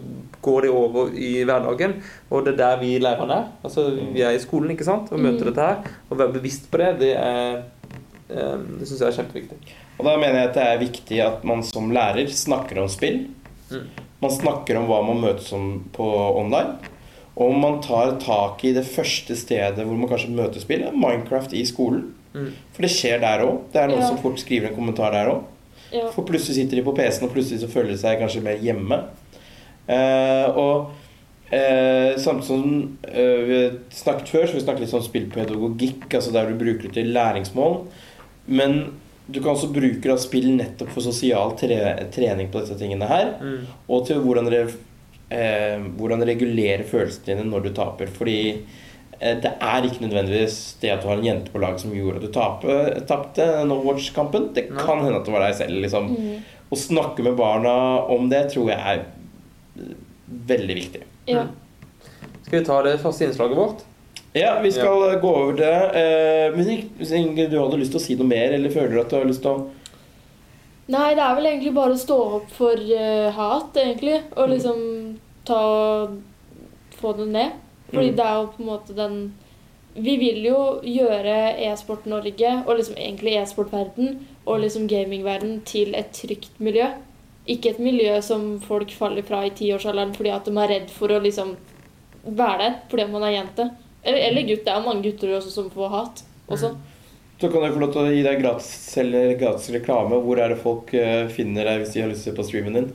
går 0.46 0.62
de 0.68 0.72
over 0.78 1.12
i 1.18 1.32
hverdagen. 1.44 1.98
Og 2.30 2.46
det 2.46 2.54
er 2.54 2.58
der 2.62 2.80
vi 2.84 2.94
lærerne 3.02 3.40
er. 3.42 3.48
Altså, 3.66 3.88
vi 4.14 4.22
er 4.22 4.36
i 4.38 4.42
skolen, 4.44 4.72
ikke 4.76 4.86
sant, 4.88 5.12
og 5.12 5.20
møter 5.20 5.42
Mm. 5.46 5.50
dette 5.52 5.66
her. 5.66 5.96
Å 6.12 6.16
være 6.22 6.34
bevisst 6.38 6.70
på 6.72 6.78
det, 6.82 6.92
det 7.02 7.14
er 7.18 7.64
eh, 8.30 8.58
Det 8.80 8.88
syns 8.88 9.02
jeg 9.02 9.08
er 9.12 9.18
kjempeviktig. 9.24 9.58
Og 10.00 10.06
da 10.06 10.16
mener 10.18 10.40
jeg 10.40 10.48
at 10.50 10.54
det 10.58 10.64
er 10.68 10.80
viktig 10.82 11.20
at 11.24 11.44
man 11.48 11.62
som 11.64 11.92
lærer 11.94 12.28
snakker 12.28 12.82
om 12.82 12.88
spill. 12.90 13.28
Mm. 13.72 13.86
Man 14.22 14.32
snakker 14.32 14.78
om 14.80 14.88
hva 14.90 15.02
man 15.06 15.22
møtes 15.22 15.52
om 15.54 15.84
på 15.94 16.08
online. 16.40 16.78
Og 17.38 17.54
man 17.60 17.82
tar 17.84 18.16
tak 18.20 18.64
i 18.64 18.72
det 18.74 18.86
første 18.88 19.36
stedet 19.36 19.84
hvor 19.86 19.96
man 20.00 20.10
kanskje 20.10 20.32
møter 20.36 20.60
spill, 20.64 20.86
Minecraft 20.96 21.54
i 21.54 21.66
skolen. 21.68 22.14
Mm. 22.34 22.50
For 22.74 22.82
det 22.82 22.92
skjer 22.92 23.20
der 23.22 23.44
òg. 23.46 23.60
Det 23.74 23.82
er 23.82 23.88
noen 23.92 24.02
Ja. 24.02 24.08
som 24.08 24.18
fort 24.18 24.40
skriver 24.40 24.70
en 24.70 24.76
kommentar 24.76 25.12
der 25.12 25.30
òg. 25.34 25.44
Ja. 25.96 26.10
For 26.14 26.28
plutselig 26.28 26.60
sitter 26.60 26.80
de 26.80 26.86
på 26.86 26.96
PC-en, 26.98 27.30
og 27.30 27.34
plutselig 27.36 27.64
så 27.64 27.72
føler 27.72 27.94
de 27.94 28.02
seg 28.02 28.20
kanskje 28.22 28.44
mer 28.46 28.62
hjemme. 28.64 29.00
Eh, 29.86 30.58
og 30.58 30.92
eh, 31.54 32.16
samtidig 32.22 32.48
som 32.50 32.68
eh, 33.08 33.42
vi 33.50 33.62
snakket 33.96 34.34
før, 34.34 34.48
så 34.48 34.58
vi 34.58 34.66
snakket 34.66 34.86
litt 34.86 34.98
om 34.98 35.06
spillpedagogikk, 35.06 36.08
altså 36.12 36.36
der 36.36 36.52
du 36.52 36.60
bruker 36.60 36.88
det 36.88 36.96
til 36.98 37.14
læringsmål. 37.16 37.82
Men 38.46 38.80
du 39.26 39.40
kan 39.40 39.56
også 39.56 39.72
bruke 39.74 40.06
da 40.06 40.18
spill 40.22 40.52
nettopp 40.54 40.92
for 40.94 41.06
sosial 41.06 41.56
tre 41.58 41.80
trening 42.14 42.52
på 42.54 42.62
disse 42.62 42.78
tingene 42.78 43.10
her. 43.10 43.32
Mm. 43.42 43.62
Og 43.90 44.06
til 44.10 44.22
hvordan, 44.22 44.50
re 44.54 44.66
eh, 45.34 45.86
hvordan 45.98 46.26
regulere 46.28 46.86
følelsene 46.86 47.32
dine 47.32 47.48
når 47.50 47.66
du 47.66 47.72
taper. 47.78 48.12
Fordi 48.14 48.38
det 49.20 49.52
er 49.54 49.86
ikke 49.88 50.04
nødvendigvis 50.04 50.58
det 50.82 50.92
at 50.94 51.04
du 51.04 51.10
har 51.10 51.20
en 51.20 51.28
jente 51.28 51.54
på 51.54 51.62
laget 51.64 51.84
som 51.84 51.94
gjorde 51.96 52.20
at 52.20 52.26
du 52.26 52.32
tape- 52.36 53.06
tapte 53.10 53.48
No 53.68 53.80
Watch-kampen. 53.86 54.50
Det 54.56 54.68
kan 54.74 55.04
hende 55.04 55.20
at 55.20 55.28
det 55.28 55.34
var 55.36 55.46
deg 55.48 55.58
selv. 55.60 55.82
liksom. 55.84 56.12
Mm. 56.16 56.40
Å 56.72 56.80
snakke 56.80 57.26
med 57.26 57.38
barna 57.40 57.76
om 58.12 58.30
det 58.32 58.48
tror 58.54 58.72
jeg 58.74 58.80
er 58.80 59.04
eh, 59.80 59.94
veldig 60.54 60.82
viktig. 60.82 61.06
ja. 61.32 61.48
Skal 62.46 62.60
vi 62.60 62.66
ta 62.66 62.76
det 62.86 63.00
første 63.02 63.26
innslaget 63.26 63.58
vårt? 63.58 63.80
Ja, 64.38 64.60
vi 64.62 64.70
skal 64.72 65.02
ja. 65.08 65.20
gå 65.20 65.30
over 65.32 65.56
det. 65.58 65.76
Eh, 65.98 66.52
hvis 66.54 67.12
Inge, 67.16 67.48
du 67.50 67.56
hadde 67.58 67.80
lyst 67.80 67.96
til 67.96 68.02
å 68.02 68.04
si 68.04 68.18
noe 68.20 68.28
mer, 68.30 68.54
eller 68.54 68.74
føler 68.74 68.94
du 68.94 69.02
at 69.02 69.10
du 69.10 69.18
har 69.18 69.28
lyst 69.30 69.42
til 69.46 69.56
å 69.56 69.66
Nei, 70.86 71.16
det 71.18 71.24
er 71.26 71.34
vel 71.34 71.48
egentlig 71.50 71.72
bare 71.74 71.96
å 71.96 71.98
stå 71.98 72.16
opp 72.38 72.52
for 72.54 72.78
eh, 72.78 73.32
hat, 73.34 73.78
egentlig. 73.82 74.20
Og 74.38 74.52
liksom 74.52 74.82
ta 75.48 75.62
Få 76.96 77.12
det 77.18 77.26
ned. 77.28 77.56
Fordi 77.92 78.10
Mm. 78.12 78.16
det 78.16 78.26
er 78.26 78.36
jo 78.36 78.48
på 78.48 78.62
en 78.64 78.70
måte 78.70 78.96
den 78.96 79.18
Vi 79.96 80.18
vil 80.18 80.44
jo 80.44 80.82
gjøre 80.84 81.56
e-sport 81.72 82.06
Norge, 82.06 82.50
og 82.68 82.78
liksom 82.78 82.96
egentlig 82.98 83.38
e-sportverden, 83.40 84.18
og 84.46 84.60
liksom 84.60 84.90
gamingverden, 84.90 85.62
til 85.64 85.96
et 85.96 86.12
trygt 86.12 86.60
miljø. 86.60 86.90
Ikke 87.48 87.70
et 87.70 87.80
miljø 87.80 88.22
som 88.22 88.60
folk 88.60 88.92
faller 88.92 89.24
fra 89.24 89.46
i 89.46 89.52
tiårsalderen 89.56 90.14
fordi 90.14 90.34
at 90.36 90.44
de 90.44 90.52
er 90.52 90.68
redd 90.68 90.90
for 90.90 91.08
å 91.08 91.22
liksom 91.24 91.56
være 92.26 92.58
der 92.60 92.76
fordi 92.90 93.08
man 93.12 93.24
er 93.24 93.38
jente. 93.38 93.70
Eller, 94.04 94.20
eller 94.20 94.42
gutt. 94.42 94.66
Det 94.66 94.74
er 94.74 94.84
mange 94.84 95.04
gutter 95.04 95.38
også 95.38 95.52
som 95.52 95.70
får 95.70 95.90
hat 95.90 96.24
også. 96.50 96.76
Så 97.40 97.52
kan 97.52 97.64
jeg 97.64 97.74
få 97.74 97.80
lov 97.80 97.92
til 97.94 98.02
å 98.02 98.12
gi 98.14 98.24
deg 98.24 98.42
gratis, 98.42 98.98
eller 98.98 99.34
gratis 99.40 99.70
reklame. 99.72 100.20
Hvor 100.24 100.40
er 100.40 100.50
det 100.50 100.60
folk 100.62 100.94
eh, 100.94 101.28
finner 101.28 101.64
deg 101.64 101.82
hvis 101.82 101.94
de 101.94 102.02
har 102.02 102.10
lyst 102.12 102.24
til 102.28 102.36
på 102.36 102.44
streamen 102.48 102.74
din? 102.74 102.92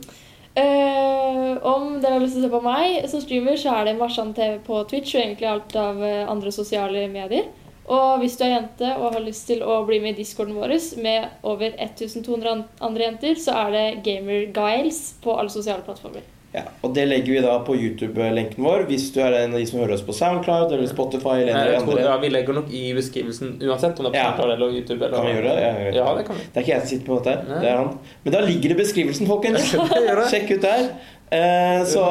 Eh, 0.58 1.56
om 1.62 2.00
dere 2.00 2.16
har 2.16 2.22
lyst 2.22 2.34
til 2.34 2.42
å 2.42 2.48
se 2.48 2.52
på 2.52 2.62
meg 2.64 3.08
som 3.10 3.22
streamer, 3.22 3.58
så 3.60 3.74
er 3.76 3.86
det 3.86 3.98
Marsan 4.00 4.32
TV 4.34 4.58
på 4.66 4.82
Twitch 4.90 5.14
og 5.14 5.22
egentlig 5.22 5.50
alt 5.50 5.76
av 5.78 6.02
eh, 6.02 6.26
andre 6.30 6.52
sosiale 6.54 7.06
medier. 7.12 7.46
Og 7.90 8.20
hvis 8.22 8.36
du 8.38 8.44
er 8.46 8.52
jente 8.54 8.90
og 8.96 9.16
har 9.16 9.24
lyst 9.24 9.48
til 9.50 9.64
å 9.66 9.80
bli 9.86 9.98
med 10.02 10.14
i 10.14 10.22
discorden 10.22 10.58
vår 10.58 10.76
med 11.02 11.46
over 11.46 11.74
1200 11.74 12.66
andre 12.86 13.08
jenter, 13.08 13.38
så 13.38 13.56
er 13.64 13.72
det 13.74 13.86
Gamer 14.06 14.50
Guiles 14.54 15.00
på 15.22 15.34
alle 15.34 15.50
sosiale 15.50 15.82
plattformer. 15.86 16.26
Ja, 16.50 16.64
og 16.82 16.94
det 16.96 17.04
legger 17.06 17.36
vi 17.36 17.40
da 17.44 17.52
på 17.62 17.76
YouTube-lenken 17.78 18.64
vår 18.64 18.82
hvis 18.88 19.04
du 19.14 19.20
er 19.22 19.36
en 19.44 19.52
av 19.54 19.60
de 19.60 19.66
som 19.70 19.78
hører 19.78 19.94
oss 19.94 20.02
på 20.02 20.14
Soundcloud 20.16 20.72
eller 20.74 20.88
Spotify 20.90 21.36
eller 21.44 21.54
Nei, 21.54 21.68
Jeg 21.76 21.84
tror, 21.86 22.00
ja, 22.02 22.16
vi 22.18 22.30
legger 22.34 22.56
nok 22.56 22.72
i 22.74 22.80
beskrivelsen 22.96 23.52
uansett 23.62 24.00
om 24.02 24.08
det 24.08 24.10
er 24.10 24.16
på 24.16 24.18
Ja. 24.18 24.24
SoundCloud 24.32 24.54
eller 24.56 24.74
YouTube. 24.74 24.98
Eller, 25.04 25.14
Kan 25.16 25.28
vi 25.28 25.36
gjøre 25.36 25.54
det? 25.54 25.94
Ja. 25.94 25.94
Ja, 26.00 26.16
det 26.18 26.26
kan 26.26 26.40
vi. 26.40 26.48
Det 26.48 26.58
er 26.58 26.66
ikke 26.66 26.74
jeg 26.74 26.82
som 26.82 26.90
sitter 26.90 27.06
på 27.06 27.20
dette. 27.20 27.36
Nei. 27.52 27.60
Det 27.62 27.70
er 27.70 27.78
han. 27.84 27.92
Men 28.24 28.34
da 28.34 28.42
ligger 28.48 28.72
det 28.74 28.76
i 28.76 28.80
beskrivelsen, 28.82 29.30
folkens. 29.30 29.70
Sjekk 30.34 30.50
ut 30.56 30.66
der. 30.66 30.86
Eh, 31.30 31.84
så, 31.86 32.04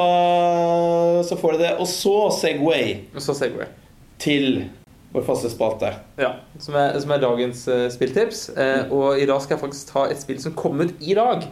så 1.28 1.36
får 1.36 1.58
dere 1.58 1.64
det. 1.68 1.72
Og 1.84 1.88
så 1.92 2.16
Segway 2.40 2.94
Og 3.16 3.22
så 3.24 3.36
Segway. 3.36 3.68
til 4.20 4.70
vår 5.14 5.24
faste 5.26 5.50
spalte. 5.50 5.90
Ja, 6.22 6.36
som 6.62 6.76
er, 6.78 6.96
som 7.02 7.12
er 7.16 7.22
dagens 7.24 7.64
uh, 7.68 7.88
spilltips. 7.92 8.50
Eh, 8.56 8.92
og 8.94 9.18
i 9.20 9.26
dag 9.26 9.42
skal 9.42 9.56
jeg 9.58 9.64
faktisk 9.64 9.92
ta 9.94 10.04
et 10.12 10.20
spill 10.22 10.40
som 10.44 10.54
kom 10.56 10.80
ut 10.84 10.92
i 11.02 11.16
dag. 11.18 11.48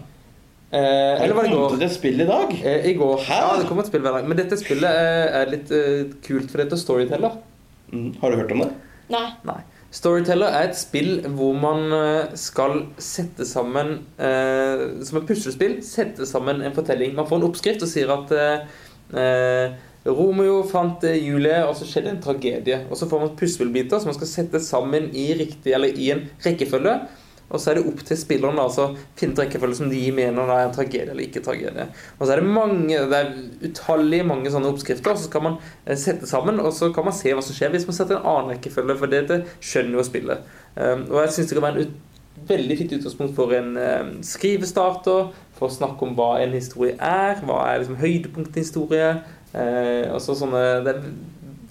Eh, 0.71 1.23
eller 1.23 1.34
var 1.34 1.43
det 1.43 1.49
i 1.49 1.56
går? 1.56 1.69
Kom 1.69 1.80
det 1.80 1.88
et 1.88 1.95
spill 1.95 2.19
i 2.19 2.27
dag? 2.27 2.51
Eh, 2.60 2.89
I 2.91 2.93
går. 2.99 3.21
Hæ? 3.23 3.39
Ja, 3.39 3.56
det 3.60 3.67
kommer 3.69 3.86
et 3.86 3.89
spill 3.91 4.03
hver 4.03 4.17
dag. 4.17 4.27
Men 4.27 4.39
dette 4.39 4.58
spillet 4.60 4.99
eh, 4.99 5.39
er 5.39 5.51
litt 5.53 5.71
eh, 5.71 6.10
kult, 6.25 6.49
for 6.51 6.60
dette 6.60 6.75
er 6.75 6.82
Storyteller. 6.82 7.38
Mm, 7.93 8.10
har 8.19 8.34
du 8.34 8.39
hørt 8.41 8.51
om 8.51 8.63
det? 8.65 8.71
Nei. 9.13 9.27
Nei. 9.47 9.62
Storyteller 9.95 10.51
er 10.51 10.67
et 10.67 10.75
spill 10.75 11.21
hvor 11.38 11.56
man 11.56 11.86
eh, 11.95 12.34
skal 12.36 12.82
sette 12.99 13.45
sammen 13.47 13.93
eh, 14.19 14.82
Som 15.08 15.21
et 15.21 15.30
puslespill 15.30 15.77
sette 15.88 16.27
sammen 16.27 16.60
en 16.60 16.75
fortelling. 16.75 17.15
Man 17.15 17.30
får 17.30 17.39
en 17.39 17.47
oppskrift 17.47 17.86
og 17.88 17.91
sier 17.93 18.12
at 18.12 18.36
Romeo 20.08 20.58
fant 20.67 21.03
Julie, 21.15 21.62
og 21.63 21.77
så 21.80 21.88
skjedde 21.88 22.12
en 22.12 22.19
tragedie. 22.23 22.82
Og 22.91 22.99
så 22.99 23.08
får 23.08 23.23
man 23.23 23.32
puslespillbiter 23.39 24.03
som 24.03 24.12
man 24.12 24.17
skal 24.19 24.30
sette 24.34 24.60
sammen 24.63 25.08
i 25.15 25.30
riktig, 25.39 25.71
eller 25.75 25.95
i 25.95 26.12
en 26.12 26.25
rekkefølge. 26.43 26.97
Og 27.48 27.62
så 27.62 27.72
er 27.72 27.78
det 27.78 27.86
opp 27.88 28.02
til 28.04 28.20
spillerne 28.20 28.60
altså, 28.60 28.90
finne 29.20 29.40
rekkefølge 29.40 29.80
som 29.80 29.92
de 29.92 30.02
mener 30.16 30.50
er 30.52 30.66
en 30.66 30.74
tragedie 30.76 31.14
eller 31.14 31.24
ikke 31.24 31.44
tragedie. 31.46 31.86
Og 32.18 32.26
så 32.26 32.34
er 32.34 32.42
det 32.42 32.56
mange, 32.58 32.98
det 33.12 33.22
er 33.22 33.30
utallige 33.70 34.26
mange 34.28 34.52
sånne 34.52 34.72
oppskrifter, 34.74 35.14
og 35.14 35.22
så 35.22 35.30
skal 35.30 35.46
man 35.46 35.56
eh, 35.86 35.96
sette 36.00 36.28
sammen, 36.28 36.60
og 36.60 36.74
så 36.76 36.92
kan 36.96 37.08
man 37.08 37.16
se 37.16 37.32
hva 37.32 37.46
som 37.46 37.56
skjer 37.56 37.72
hvis 37.72 37.88
man 37.88 37.96
setter 37.96 38.20
en 38.20 38.28
annen 38.34 38.52
rekkefølge, 38.56 38.98
for 39.00 39.14
dette 39.16 39.40
skjønner 39.62 40.00
jo 40.00 40.06
spillet. 40.10 40.52
spille 40.76 41.08
og 41.08 41.24
jeg 41.24 41.34
syns 41.38 41.50
det 41.50 41.58
kan 41.58 41.68
være 41.70 41.86
en 41.86 41.96
veldig 42.48 42.78
fint 42.78 42.98
utgangspunkt 43.00 43.34
for 43.40 43.56
en 43.56 43.72
um, 43.80 44.12
skrivestarter, 44.28 45.32
for 45.58 45.70
å 45.72 45.74
snakke 45.74 46.06
om 46.06 46.14
hva 46.20 46.30
en 46.44 46.54
historie 46.54 46.94
er, 47.00 47.40
hva 47.48 47.64
er 47.72 47.82
liksom 47.82 47.98
høydepunktet 48.04 48.60
i 48.60 48.66
historie. 48.68 49.08
Så 50.22 50.36
sånne, 50.38 50.60
det 50.86 50.92
er, 50.92 51.08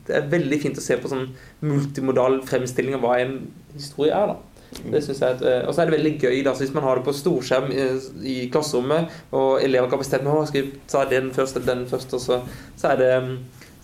det 0.08 0.16
er 0.16 0.26
veldig 0.32 0.58
fint 0.58 0.80
å 0.80 0.82
se 0.82 0.96
på 0.98 1.10
sånn 1.12 1.28
multimodal 1.62 2.40
fremstilling 2.48 2.96
av 2.96 3.04
hva 3.04 3.20
en 3.22 3.36
historie 3.76 4.10
er. 4.10 4.32
da. 4.32 4.55
Det 4.92 5.02
synes 5.04 5.20
jeg 5.20 5.36
at, 5.36 5.42
eh, 5.42 5.68
Og 5.68 5.74
så 5.74 5.82
er 5.82 5.90
det 5.90 5.96
veldig 5.98 6.14
gøy 6.20 6.42
da, 6.44 6.52
så 6.54 6.64
hvis 6.66 6.74
man 6.74 6.84
har 6.84 6.98
det 6.98 7.04
på 7.06 7.14
storskjerm 7.16 7.70
i, 7.72 7.84
i 8.28 8.38
klasserommet, 8.52 9.12
og 9.32 9.62
elever 9.64 9.88
kan 9.90 10.02
bestemme 10.02 10.32
å, 10.32 10.46
skal 10.48 10.62
vi 10.66 10.80
ta 10.90 11.04
den 11.10 11.30
først 11.36 11.56
eller 11.56 11.70
den 11.74 11.86
først, 11.90 12.12
og 12.18 12.20
så, 12.20 12.40
så, 12.76 12.92
er 12.92 12.96
det, 13.00 13.12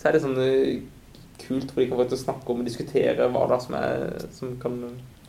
så 0.01 0.09
er 0.09 0.13
det 0.19 0.23
sånn 0.27 0.37
eh, 0.43 0.83
kult 1.43 1.73
hvor 1.73 1.83
de 1.83 1.89
kan 1.91 1.99
få 1.99 2.05
til 2.11 2.19
å 2.19 2.23
snakke 2.23 2.53
om 2.53 2.61
og 2.63 2.69
diskutere 2.69 3.27
hva 3.35 3.47
da 3.51 3.59
som, 3.63 3.75
er, 3.75 4.13
som 4.37 4.53
kan 4.63 4.77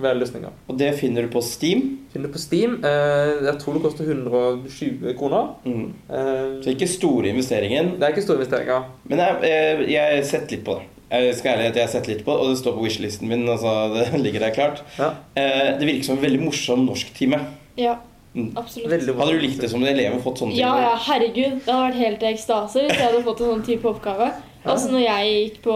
være 0.04 0.20
løsninger. 0.20 0.54
Og 0.70 0.78
det 0.78 0.92
finner 1.00 1.26
du 1.26 1.32
på 1.34 1.42
Steam. 1.46 1.84
Finner 2.14 2.30
du 2.30 2.36
på 2.36 2.42
Steam. 2.42 2.76
Eh, 2.86 3.32
jeg 3.48 3.56
tror 3.62 3.78
det 3.78 3.84
koster 3.86 4.10
120 4.10 5.14
kroner. 5.18 5.54
Mm. 5.66 5.86
Eh, 6.10 6.42
Så 6.66 6.74
ikke 6.74 6.90
store 6.90 7.30
investeringen. 7.34 7.96
det 8.00 8.08
er 8.08 8.16
ikke 8.16 8.26
store 8.26 8.42
investeringer. 8.42 8.90
Men 9.10 9.24
jeg, 9.24 9.54
jeg, 9.54 9.94
jeg 9.96 10.26
setter 10.30 10.58
litt 10.58 10.66
på 10.68 10.78
det. 10.80 10.90
Jeg 11.14 11.36
skal 11.38 11.52
ærlig 11.58 11.68
at 11.72 11.76
jeg 11.78 11.86
har 11.88 11.92
sett 11.94 12.08
litt 12.10 12.24
på 12.26 12.34
det, 12.34 12.40
og 12.46 12.50
det 12.54 12.58
står 12.62 12.74
på 12.78 12.86
wishlisten 12.88 13.30
min. 13.30 13.46
Altså, 13.50 13.74
det 13.96 14.22
ligger 14.24 14.48
der 14.48 14.56
klart. 14.56 14.82
Ja. 14.98 15.12
Eh, 15.38 15.78
det 15.80 15.86
virker 15.90 16.08
som 16.10 16.18
en 16.18 16.26
veldig 16.26 16.42
morsom 16.48 16.88
norsktime. 16.90 17.40
Ja, 17.78 18.00
Mm. 18.34 18.48
absolutt. 18.58 18.90
Hadde 18.90 19.34
du 19.36 19.44
likt 19.44 19.60
det 19.62 19.68
som 19.70 19.84
en 19.84 19.92
elev 19.92 20.16
og 20.16 20.24
fått 20.24 20.40
sånne 20.42 20.56
Ja, 20.58 20.72
ja, 20.82 20.94
herregud. 21.06 21.60
Det 21.62 21.70
hadde 21.70 21.84
vært 21.92 22.00
helt 22.00 22.24
i 22.24 22.30
ekstase 22.32 22.82
hvis 22.82 22.96
jeg 22.98 23.04
hadde 23.06 23.20
fått 23.28 23.44
en 23.46 23.52
sånn 23.52 23.62
type 23.68 23.86
oppgave. 23.86 24.32
Altså, 24.66 24.90
når 24.90 25.04
jeg 25.04 25.36
gikk 25.36 25.60
på 25.68 25.76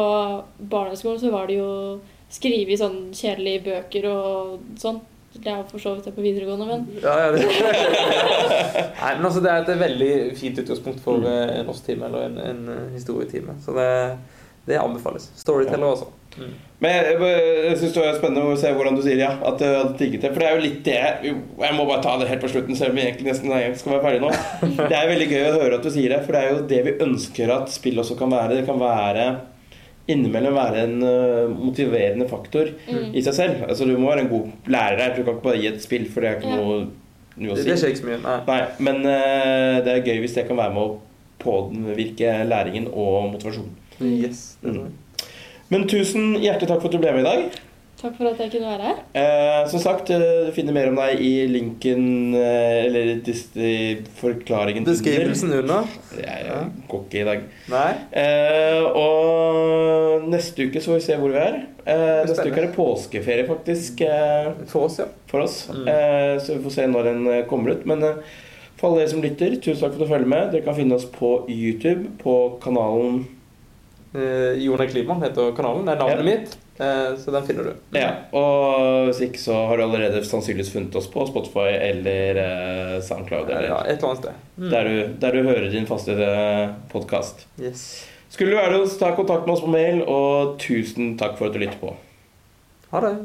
barneskolen, 0.72 1.20
så 1.22 1.30
var 1.36 1.46
det 1.52 1.60
jo 1.60 2.00
skrive 2.34 2.74
i 2.74 2.80
sånn 2.82 2.98
kjedelige 3.14 3.62
bøker 3.68 4.08
og 4.10 4.58
sånn. 4.82 4.98
Det 5.38 5.52
er 5.54 5.60
jo 5.60 5.68
for 5.70 5.84
så 5.84 5.94
vidt 6.00 6.08
det 6.10 6.16
på 6.18 6.26
videregående, 6.26 6.66
men 6.66 6.88
Ja, 7.04 7.14
ja, 7.28 7.32
det. 7.36 7.46
Nei, 9.04 9.14
men 9.20 9.26
altså, 9.30 9.44
det 9.46 9.52
er 9.54 9.62
et 9.62 9.80
veldig 9.86 10.12
fint 10.42 10.58
utgangspunkt 10.64 11.04
for 11.06 11.22
eh, 11.30 11.60
en 11.60 11.70
norsktime 11.70 12.10
eller 12.10 12.26
en, 12.32 12.40
en 12.42 12.64
eh, 12.74 12.84
historietime. 12.98 13.54
Så 13.62 13.78
det, 13.78 13.88
det 14.68 14.78
anbefales. 14.82 15.30
Storyteller 15.40 15.88
også. 15.96 16.08
Mm. 16.38 16.52
Men 16.84 16.92
jeg, 16.94 17.14
jeg, 17.18 17.38
jeg 17.66 17.78
syns 17.80 17.94
det 17.96 18.02
var 18.04 18.18
spennende 18.20 18.42
å 18.54 18.58
se 18.62 18.70
hvordan 18.78 18.98
du 18.98 19.02
sier 19.02 19.18
ja. 19.24 19.30
At 19.50 19.58
du 19.58 19.66
hadde 19.66 19.96
digget 19.98 20.22
det. 20.22 20.30
For 20.36 20.44
det 20.44 20.50
er 20.52 20.58
jo 20.60 20.66
litt 20.68 20.82
det 20.86 20.98
Jeg 21.64 21.74
må 21.74 21.86
bare 21.90 22.04
ta 22.04 22.12
det 22.22 22.28
helt 22.30 22.44
på 22.44 22.52
slutten, 22.52 22.76
selv 22.78 22.94
om 22.94 23.00
vi 23.00 23.06
egentlig 23.08 23.32
nesten 23.32 23.50
skal 23.80 23.96
være 23.96 24.04
ferdig 24.06 24.20
nå. 24.22 24.30
Det 24.92 24.98
er 25.00 25.10
veldig 25.10 25.30
gøy 25.32 25.46
å 25.48 25.56
høre 25.58 25.80
at 25.80 25.88
du 25.88 25.90
sier 25.96 26.14
det, 26.14 26.20
for 26.28 26.36
det 26.38 26.42
er 26.44 26.52
jo 26.54 26.66
det 26.70 26.82
vi 26.86 26.94
ønsker 27.08 27.54
at 27.56 27.74
spill 27.74 27.98
også 28.04 28.20
kan 28.20 28.30
være. 28.36 28.60
Det 28.60 28.68
kan 28.70 28.78
være 28.84 29.26
innimellom 30.08 30.54
være 30.56 30.84
en 30.86 31.02
uh, 31.04 31.50
motiverende 31.58 32.30
faktor 32.30 32.70
Mm. 32.88 33.10
i 33.18 33.24
seg 33.26 33.34
selv. 33.36 33.66
Altså 33.68 33.88
Du 33.90 33.98
må 33.98 34.12
være 34.12 34.28
en 34.28 34.30
god 34.32 34.70
lærer 34.72 35.02
her. 35.02 35.16
Du 35.18 35.24
kan 35.26 35.34
ikke 35.40 35.48
bare 35.50 35.64
gi 35.64 35.72
et 35.74 35.82
spill, 35.84 36.06
for 36.14 36.22
det 36.22 36.30
er 36.30 36.38
ikke 36.38 36.54
Ja. 36.54 36.62
noe, 36.62 36.78
noe 37.42 37.52
å 37.52 37.58
Det, 37.58 37.64
si. 37.66 37.70
det 37.72 37.80
skjer 37.82 37.92
ikke 37.96 38.04
så 38.04 38.12
mye. 38.12 38.22
Nei. 38.24 38.38
Nei, 38.52 38.62
men 38.88 39.02
uh, 39.10 39.82
det 39.84 39.96
er 39.98 40.06
gøy 40.06 40.22
hvis 40.28 40.38
det 40.38 40.46
kan 40.52 40.62
være 40.62 40.78
med 40.78 40.86
å 40.86 40.96
påvirke 41.42 42.38
læringen 42.48 42.88
og 42.94 43.32
motivasjonen. 43.34 43.74
Mm. 44.00 44.18
Yes. 44.24 44.58
Det 44.62 44.72
Mm. 44.72 44.84
det. 44.84 44.92
Men 45.70 45.88
tusen 45.88 46.36
hjertelig 46.40 46.68
takk 46.70 46.82
for 46.82 46.88
at 46.88 46.92
du 46.96 46.98
ble 47.02 47.12
med 47.12 47.26
i 47.26 47.30
dag. 47.30 47.48
takk 47.98 48.14
for 48.16 48.28
at 48.30 48.38
jeg 48.40 48.52
kunne 48.54 48.70
være 48.78 48.82
her. 48.92 48.98
Eh, 49.18 49.68
som 49.72 49.80
sagt, 49.82 50.10
eh, 50.14 50.20
du 50.46 50.52
finner 50.54 50.72
mer 50.72 50.88
om 50.92 50.96
deg 50.96 51.20
i 51.20 51.48
linken 51.50 52.36
eh, 52.36 52.86
Eller 52.86 53.10
i 53.18 53.98
forklaringen 54.20 54.86
til 54.86 54.94
Beskrivelsen 54.94 55.52
under. 55.58 55.88
Jeg, 56.16 56.46
jeg 56.46 56.72
går 56.88 57.04
ikke 57.08 57.22
i 57.22 57.26
dag. 57.26 57.42
Nei. 57.74 57.90
Eh, 58.14 58.84
og 58.96 60.28
neste 60.30 60.68
uke 60.70 60.80
så 60.80 60.92
får 60.94 61.00
vi 61.00 61.06
se 61.08 61.18
hvor 61.18 61.34
vi 61.34 61.42
er. 61.42 61.58
Eh, 61.88 62.26
neste 62.30 62.46
uke 62.48 62.62
er 62.62 62.68
det 62.68 62.76
påskeferie, 62.78 63.48
faktisk, 63.48 64.02
eh, 64.02 64.52
For 64.68 64.86
oss, 64.88 65.00
ja. 65.00 65.06
for 65.28 65.42
oss. 65.48 65.68
Mm. 65.74 65.88
Eh, 65.88 66.36
så 66.40 66.56
vi 66.58 66.64
får 66.68 66.76
se 66.78 66.88
når 66.88 67.04
den 67.12 67.28
eh, 67.34 67.46
kommer 67.50 67.72
ut. 67.76 67.86
Men 67.90 68.04
eh, 68.04 68.22
for 68.78 68.92
alle 68.92 69.02
dere 69.04 69.10
som 69.10 69.22
lytter, 69.26 69.58
tusen 69.58 69.82
takk 69.82 69.96
for 69.98 70.04
at 70.04 70.06
du 70.06 70.14
følger 70.14 70.30
med. 70.32 70.52
Dere 70.54 70.62
kan 70.68 70.76
finne 70.78 70.96
oss 71.00 71.06
på 71.10 71.32
YouTube, 71.50 72.12
på 72.22 72.38
kanalen 72.62 73.26
Eh, 74.18 74.58
Jon 74.64 74.82
E. 74.82 74.88
Kliman 74.90 75.22
heter 75.22 75.52
kanalen. 75.58 75.86
Det 75.86 75.94
er 75.94 76.00
navnet 76.02 76.18
Ja. 76.18 76.24
mitt. 76.26 76.58
Eh, 76.80 77.16
så 77.22 77.32
den 77.34 77.46
finner 77.48 77.64
du. 77.64 77.74
Ja, 77.98 78.10
og 78.38 79.08
hvis 79.08 79.22
ikke 79.26 79.40
så 79.42 79.54
har 79.68 79.78
du 79.78 79.84
allerede 79.84 80.24
sannsynligvis 80.26 80.72
funnet 80.74 80.96
oss 80.96 81.08
på 81.14 81.26
Spotify 81.30 81.70
eller 81.78 82.38
eh, 82.44 83.00
SoundCloud. 83.02 83.50
Eller 83.50 83.70
Ja, 83.72 83.80
et 83.86 83.98
eller 83.98 84.10
annet 84.12 84.24
sted. 84.24 84.34
Mm. 84.58 84.70
der, 84.70 84.84
du, 84.84 85.14
der 85.22 85.32
du 85.32 85.44
hører 85.44 85.70
din 85.72 85.86
faste 85.90 86.18
podkast. 86.92 87.46
Yes. 87.62 88.06
Skulle 88.30 88.52
du 88.52 88.58
være 88.58 88.78
hos, 88.82 88.98
ta 89.00 89.14
kontakt 89.16 89.46
med 89.48 89.56
oss 89.56 89.62
på 89.64 89.72
mail, 89.72 90.02
og 90.04 90.58
tusen 90.60 91.16
takk 91.18 91.38
for 91.40 91.48
at 91.48 91.54
du 91.54 91.60
lytter 91.60 91.80
på. 91.80 91.94
Ha 92.92 93.00
det. 93.06 93.16